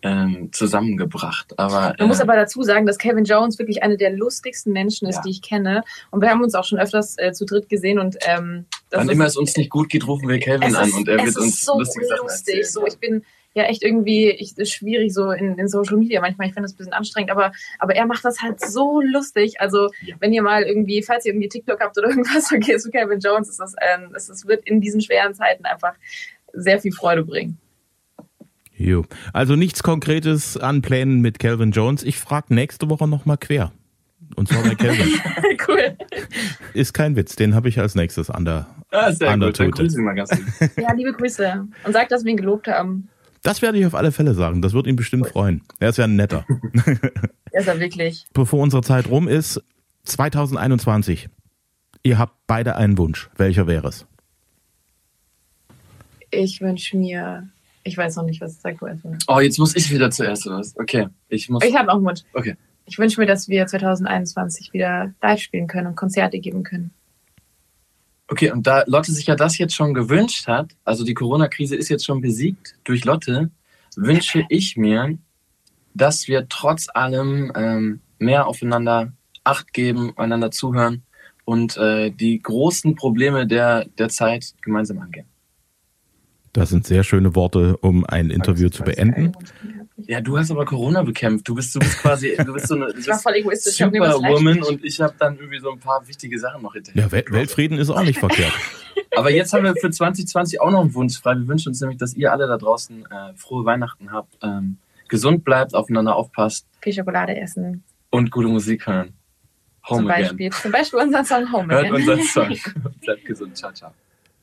ähm, 0.03 0.49
zusammengebracht. 0.51 1.57
Aber, 1.59 1.95
Man 1.99 2.07
muss 2.07 2.19
äh, 2.19 2.23
aber 2.23 2.35
dazu 2.35 2.63
sagen, 2.63 2.85
dass 2.85 2.97
Kevin 2.97 3.23
Jones 3.23 3.59
wirklich 3.59 3.83
eine 3.83 3.97
der 3.97 4.11
lustigsten 4.11 4.73
Menschen 4.73 5.07
ist, 5.07 5.17
ja. 5.17 5.21
die 5.23 5.29
ich 5.29 5.41
kenne. 5.41 5.83
Und 6.09 6.21
wir 6.21 6.29
haben 6.29 6.41
uns 6.41 6.55
auch 6.55 6.63
schon 6.63 6.79
öfters 6.79 7.17
äh, 7.17 7.33
zu 7.33 7.45
dritt 7.45 7.69
gesehen 7.69 7.99
und 7.99 8.17
ähm, 8.21 8.65
Wann 8.89 9.09
immer 9.09 9.25
es 9.25 9.37
uns 9.37 9.55
nicht 9.57 9.69
gut 9.69 9.89
geht, 9.89 10.07
rufen 10.07 10.27
wir 10.27 10.39
Kevin 10.39 10.75
an 10.75 10.91
und 10.91 11.07
er 11.07 11.23
wird 11.23 11.37
uns 11.37 11.63
so 11.63 11.77
lustige 11.77 12.07
Sachen 12.07 12.23
lustig. 12.23 12.55
Erzählen. 12.55 12.73
So, 12.73 12.85
ich 12.85 12.97
bin 12.97 13.23
ja 13.53 13.63
echt 13.63 13.83
irgendwie 13.83 14.29
ich, 14.29 14.57
ist 14.57 14.71
schwierig 14.71 15.13
so 15.13 15.31
in, 15.31 15.57
in 15.57 15.67
Social 15.67 15.97
Media 15.97 16.21
manchmal. 16.21 16.47
Ich 16.47 16.53
finde 16.53 16.65
das 16.65 16.73
ein 16.73 16.77
bisschen 16.77 16.93
anstrengend, 16.93 17.31
aber, 17.31 17.51
aber 17.79 17.95
er 17.95 18.05
macht 18.05 18.23
das 18.23 18.41
halt 18.41 18.61
so 18.61 19.01
lustig. 19.01 19.59
Also 19.59 19.89
ja. 20.01 20.15
wenn 20.19 20.31
ihr 20.33 20.41
mal 20.41 20.63
irgendwie, 20.63 21.03
falls 21.03 21.25
ihr 21.25 21.33
irgendwie 21.33 21.49
TikTok 21.49 21.79
habt 21.79 21.97
oder 21.97 22.07
irgendwas, 22.09 22.51
okay, 22.51 22.77
zu 22.77 22.89
Kevin 22.89 23.19
Jones, 23.19 23.49
ist 23.49 23.59
das, 23.59 23.75
ähm, 23.81 24.11
das, 24.13 24.27
das 24.27 24.47
wird 24.47 24.65
in 24.65 24.81
diesen 24.81 25.01
schweren 25.01 25.33
Zeiten 25.33 25.65
einfach 25.65 25.93
sehr 26.53 26.79
viel 26.79 26.91
Freude 26.91 27.23
bringen. 27.23 27.57
Jo. 28.75 29.05
Also 29.31 29.55
nichts 29.55 29.83
Konkretes 29.83 30.57
an 30.57 30.81
Plänen 30.81 31.21
mit 31.21 31.37
Calvin 31.37 31.71
Jones. 31.71 32.03
Ich 32.03 32.17
frage 32.17 32.53
nächste 32.53 32.89
Woche 32.89 33.07
nochmal 33.07 33.37
quer. 33.37 33.71
Und 34.35 34.47
zwar 34.47 34.63
bei 34.63 34.75
Calvin. 34.75 35.07
cool. 35.67 35.97
Ist 36.73 36.93
kein 36.93 37.15
Witz, 37.15 37.35
den 37.35 37.53
habe 37.53 37.69
ich 37.69 37.79
als 37.79 37.95
nächstes 37.95 38.29
an 38.29 38.45
der, 38.45 38.67
ah, 38.91 39.11
sehr 39.11 39.29
an 39.29 39.39
der 39.39 39.49
gut. 39.49 39.57
Tote. 39.57 39.87
ja, 40.77 40.93
liebe 40.93 41.13
Grüße. 41.13 41.67
Und 41.83 41.93
sag, 41.93 42.09
dass 42.09 42.23
wir 42.23 42.31
ihn 42.31 42.37
gelobt 42.37 42.67
haben. 42.67 43.09
Das 43.43 43.61
werde 43.61 43.79
ich 43.79 43.85
auf 43.85 43.95
alle 43.95 44.11
Fälle 44.11 44.33
sagen. 44.33 44.61
Das 44.61 44.73
wird 44.73 44.87
ihn 44.87 44.95
bestimmt 44.95 45.25
cool. 45.25 45.31
freuen. 45.31 45.61
Er 45.79 45.89
ist 45.89 45.97
ja 45.97 46.05
ein 46.05 46.15
netter. 46.15 46.45
er 47.51 47.61
ist 47.61 47.67
ja 47.67 47.79
wirklich. 47.79 48.25
Bevor 48.33 48.61
unsere 48.61 48.83
Zeit 48.83 49.09
rum 49.09 49.27
ist, 49.27 49.61
2021. 50.03 51.29
Ihr 52.03 52.17
habt 52.17 52.35
beide 52.47 52.75
einen 52.75 52.97
Wunsch. 52.97 53.29
Welcher 53.37 53.67
wäre 53.67 53.87
es? 53.87 54.05
Ich 56.29 56.61
wünsche 56.61 56.97
mir 56.97 57.49
ich 57.83 57.97
weiß 57.97 58.15
noch 58.15 58.23
nicht, 58.23 58.41
was 58.41 58.61
sag 58.61 58.79
du 58.79 58.85
erstmal. 58.85 59.17
Oh, 59.27 59.39
jetzt 59.39 59.57
muss 59.57 59.75
ich 59.75 59.91
wieder 59.91 60.11
zuerst 60.11 60.45
was. 60.45 60.77
Okay, 60.77 61.07
ich 61.29 61.49
muss. 61.49 61.63
Ich 61.63 61.75
habe 61.75 61.89
auch 61.89 61.95
einen 61.95 62.05
Wunsch. 62.05 62.21
Okay. 62.33 62.55
Ich 62.85 62.97
wünsche 62.97 63.19
mir, 63.19 63.27
dass 63.27 63.47
wir 63.47 63.65
2021 63.65 64.73
wieder 64.73 65.13
live 65.21 65.39
spielen 65.39 65.67
können 65.67 65.87
und 65.87 65.95
Konzerte 65.95 66.39
geben 66.39 66.63
können. 66.63 66.91
Okay, 68.31 68.49
und 68.49 68.65
da 68.65 68.85
Lotte 68.87 69.11
sich 69.11 69.27
ja 69.27 69.35
das 69.35 69.57
jetzt 69.57 69.75
schon 69.75 69.93
gewünscht 69.93 70.47
hat, 70.47 70.71
also 70.85 71.03
die 71.03 71.13
Corona-Krise 71.13 71.75
ist 71.75 71.89
jetzt 71.89 72.05
schon 72.05 72.21
besiegt 72.21 72.77
durch 72.85 73.03
Lotte, 73.03 73.51
wünsche 73.97 74.45
ich 74.47 74.77
mir, 74.77 75.17
dass 75.93 76.29
wir 76.29 76.47
trotz 76.47 76.87
allem 76.93 77.51
ähm, 77.55 77.99
mehr 78.19 78.47
aufeinander 78.47 79.11
Acht 79.43 79.73
geben, 79.73 80.13
einander 80.15 80.49
zuhören 80.49 81.03
und 81.43 81.75
äh, 81.75 82.09
die 82.11 82.41
großen 82.41 82.95
Probleme 82.95 83.47
der, 83.47 83.83
der 83.97 84.07
Zeit 84.07 84.53
gemeinsam 84.61 84.99
angehen. 84.99 85.25
Das 86.53 86.69
sind 86.69 86.87
sehr 86.87 87.03
schöne 87.03 87.35
Worte, 87.35 87.75
um 87.77 88.05
ein 88.05 88.29
Interview 88.29 88.69
zu 88.69 88.83
beenden. 88.83 89.33
Ja, 89.97 90.21
du 90.21 90.37
hast 90.37 90.49
aber 90.51 90.65
Corona 90.65 91.03
bekämpft. 91.03 91.47
Du 91.47 91.55
bist, 91.55 91.75
du 91.75 91.79
bist 91.79 91.99
quasi, 91.99 92.35
du 92.37 92.53
bist 92.53 92.67
so 92.67 92.75
eine 92.75 92.91
Superwoman 92.99 94.63
und 94.63 94.83
ich 94.83 94.99
habe 94.99 95.13
dann 95.19 95.37
irgendwie 95.37 95.59
so 95.59 95.71
ein 95.71 95.79
paar 95.79 96.07
wichtige 96.07 96.39
Sachen 96.39 96.63
noch 96.63 96.73
hinterher. 96.73 97.03
Ja, 97.03 97.11
Weltfrieden 97.11 97.77
ist 97.77 97.89
auch 97.89 98.03
nicht 98.03 98.19
verkehrt. 98.19 98.53
Aber 99.15 99.29
jetzt 99.31 99.53
haben 99.53 99.63
wir 99.63 99.75
für 99.75 99.91
2020 99.91 100.61
auch 100.61 100.71
noch 100.71 100.81
einen 100.81 100.93
Wunsch 100.93 101.19
frei. 101.19 101.35
Wir 101.35 101.47
wünschen 101.47 101.69
uns 101.69 101.81
nämlich, 101.81 101.97
dass 101.97 102.13
ihr 102.15 102.31
alle 102.31 102.47
da 102.47 102.57
draußen 102.57 103.05
äh, 103.05 103.33
frohe 103.35 103.65
Weihnachten 103.65 104.11
habt, 104.11 104.37
ähm, 104.41 104.77
gesund 105.09 105.43
bleibt, 105.43 105.75
aufeinander 105.75 106.15
aufpasst. 106.15 106.65
Viel 106.81 106.93
Schokolade 106.93 107.35
essen. 107.35 107.83
Und 108.09 108.31
gute 108.31 108.47
Musik 108.47 108.87
hören. 108.87 109.13
Home 109.89 109.99
zum 109.99 110.07
Beispiel, 110.07 110.47
again. 110.47 110.61
Zum 110.61 110.71
Beispiel 110.71 110.99
unseren 110.99 111.25
Song 111.25 111.51
Home 111.51 111.73
Hört 111.73 111.85
Again. 111.85 111.95
unseren 111.95 112.21
Song. 112.23 112.57
Bleibt 113.01 113.25
gesund. 113.25 113.57
Ciao, 113.57 113.71
ciao. 113.73 113.91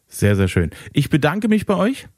Sehr, 0.08 0.36
sehr 0.36 0.48
schön. 0.48 0.70
Ich 0.92 1.10
bedanke 1.10 1.48
mich 1.48 1.66
bei 1.66 1.74
euch. 1.74 2.08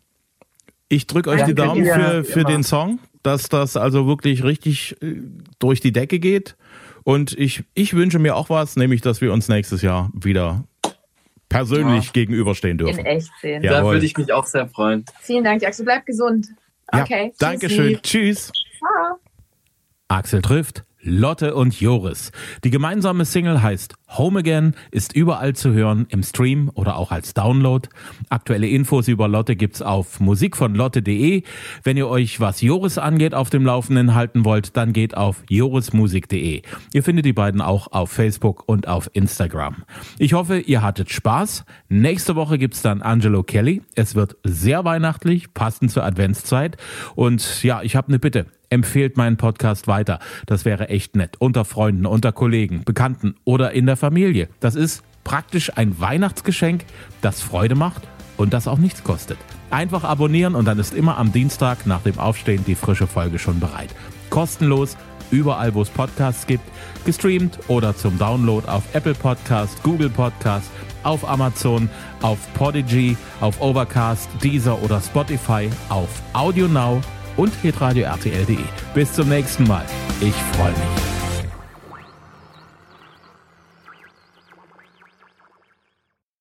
Ich 0.90 1.06
drücke 1.06 1.30
euch 1.30 1.38
Danke 1.38 1.54
die 1.54 1.62
Daumen 1.62 1.84
für, 1.84 2.24
für 2.24 2.44
den 2.44 2.64
Song, 2.64 2.98
dass 3.22 3.48
das 3.48 3.76
also 3.76 4.08
wirklich 4.08 4.42
richtig 4.42 5.00
äh, 5.00 5.22
durch 5.60 5.80
die 5.80 5.92
Decke 5.92 6.18
geht. 6.18 6.56
Und 7.04 7.32
ich, 7.38 7.62
ich 7.74 7.94
wünsche 7.94 8.18
mir 8.18 8.36
auch 8.36 8.50
was, 8.50 8.74
nämlich, 8.76 9.00
dass 9.00 9.20
wir 9.20 9.32
uns 9.32 9.48
nächstes 9.48 9.82
Jahr 9.82 10.10
wieder 10.12 10.64
persönlich 11.48 12.06
ja. 12.06 12.12
gegenüberstehen 12.12 12.76
dürfen. 12.76 12.98
In 12.98 13.06
echt 13.06 13.30
sehen. 13.40 13.62
Da 13.62 13.84
würde 13.84 14.04
ich 14.04 14.16
mich 14.16 14.32
auch 14.32 14.46
sehr 14.46 14.68
freuen. 14.68 15.04
Vielen 15.20 15.44
Dank, 15.44 15.64
Axel. 15.64 15.84
Bleib 15.84 16.04
gesund. 16.06 16.48
Okay. 16.88 17.26
Ja, 17.26 17.32
Dankeschön. 17.38 18.00
Tschüss. 18.02 18.50
Ciao. 18.78 19.18
Axel 20.08 20.42
trifft 20.42 20.84
Lotte 21.02 21.54
und 21.54 21.80
Joris. 21.80 22.30
Die 22.62 22.70
gemeinsame 22.70 23.24
Single 23.24 23.62
heißt 23.62 23.94
Home 24.18 24.40
Again, 24.40 24.74
ist 24.90 25.14
überall 25.14 25.54
zu 25.54 25.72
hören 25.72 26.06
im 26.10 26.22
Stream 26.22 26.70
oder 26.74 26.96
auch 26.96 27.10
als 27.10 27.32
Download. 27.32 27.88
Aktuelle 28.28 28.68
Infos 28.68 29.08
über 29.08 29.26
Lotte 29.28 29.56
gibt's 29.56 29.80
auf 29.80 30.20
musikvonlotte.de. 30.20 31.42
Wenn 31.84 31.96
ihr 31.96 32.08
euch, 32.08 32.40
was 32.40 32.60
Joris 32.60 32.98
angeht, 32.98 33.34
auf 33.34 33.50
dem 33.50 33.64
Laufenden 33.64 34.14
halten 34.14 34.44
wollt, 34.44 34.76
dann 34.76 34.92
geht 34.92 35.16
auf 35.16 35.42
jorismusik.de. 35.48 36.62
Ihr 36.92 37.02
findet 37.02 37.24
die 37.24 37.32
beiden 37.32 37.60
auch 37.60 37.92
auf 37.92 38.10
Facebook 38.10 38.68
und 38.68 38.86
auf 38.86 39.08
Instagram. 39.14 39.84
Ich 40.18 40.34
hoffe, 40.34 40.58
ihr 40.58 40.82
hattet 40.82 41.10
Spaß. 41.10 41.64
Nächste 41.88 42.36
Woche 42.36 42.58
gibt's 42.58 42.82
dann 42.82 43.00
Angelo 43.00 43.42
Kelly. 43.42 43.82
Es 43.94 44.14
wird 44.14 44.36
sehr 44.44 44.84
weihnachtlich, 44.84 45.54
passend 45.54 45.90
zur 45.92 46.04
Adventszeit. 46.04 46.76
Und 47.14 47.62
ja, 47.62 47.82
ich 47.82 47.96
habe 47.96 48.08
eine 48.08 48.18
Bitte 48.18 48.46
empfehlt 48.70 49.16
meinen 49.16 49.36
Podcast 49.36 49.86
weiter. 49.86 50.20
Das 50.46 50.64
wäre 50.64 50.88
echt 50.88 51.16
nett. 51.16 51.36
Unter 51.38 51.64
Freunden, 51.64 52.06
unter 52.06 52.32
Kollegen, 52.32 52.84
Bekannten 52.84 53.34
oder 53.44 53.72
in 53.72 53.86
der 53.86 53.96
Familie. 53.96 54.48
Das 54.60 54.76
ist 54.76 55.02
praktisch 55.24 55.76
ein 55.76 56.00
Weihnachtsgeschenk, 56.00 56.84
das 57.20 57.42
Freude 57.42 57.74
macht 57.74 58.02
und 58.36 58.54
das 58.54 58.68
auch 58.68 58.78
nichts 58.78 59.04
kostet. 59.04 59.38
Einfach 59.70 60.04
abonnieren 60.04 60.54
und 60.54 60.64
dann 60.64 60.78
ist 60.78 60.94
immer 60.94 61.18
am 61.18 61.32
Dienstag 61.32 61.86
nach 61.86 62.00
dem 62.02 62.18
Aufstehen 62.18 62.64
die 62.64 62.74
frische 62.74 63.06
Folge 63.06 63.38
schon 63.38 63.60
bereit. 63.60 63.94
Kostenlos, 64.30 64.96
überall 65.30 65.74
wo 65.74 65.82
es 65.82 65.90
Podcasts 65.90 66.46
gibt, 66.46 66.64
gestreamt 67.04 67.58
oder 67.68 67.94
zum 67.96 68.18
Download 68.18 68.66
auf 68.68 68.82
Apple 68.94 69.14
Podcast, 69.14 69.82
Google 69.82 70.10
Podcast, 70.10 70.70
auf 71.02 71.28
Amazon, 71.28 71.88
auf 72.22 72.38
Podigy, 72.54 73.16
auf 73.40 73.60
Overcast, 73.60 74.28
Deezer 74.42 74.80
oder 74.82 75.00
Spotify, 75.00 75.70
auf 75.88 76.08
Audio 76.32 76.66
Now 76.68 77.00
und 77.36 77.54
hitradio 77.62 78.04
RTL.de. 78.04 78.58
Bis 78.94 79.12
zum 79.12 79.28
nächsten 79.28 79.64
Mal. 79.64 79.84
Ich 80.20 80.34
freue 80.56 80.72
mich. 80.72 81.09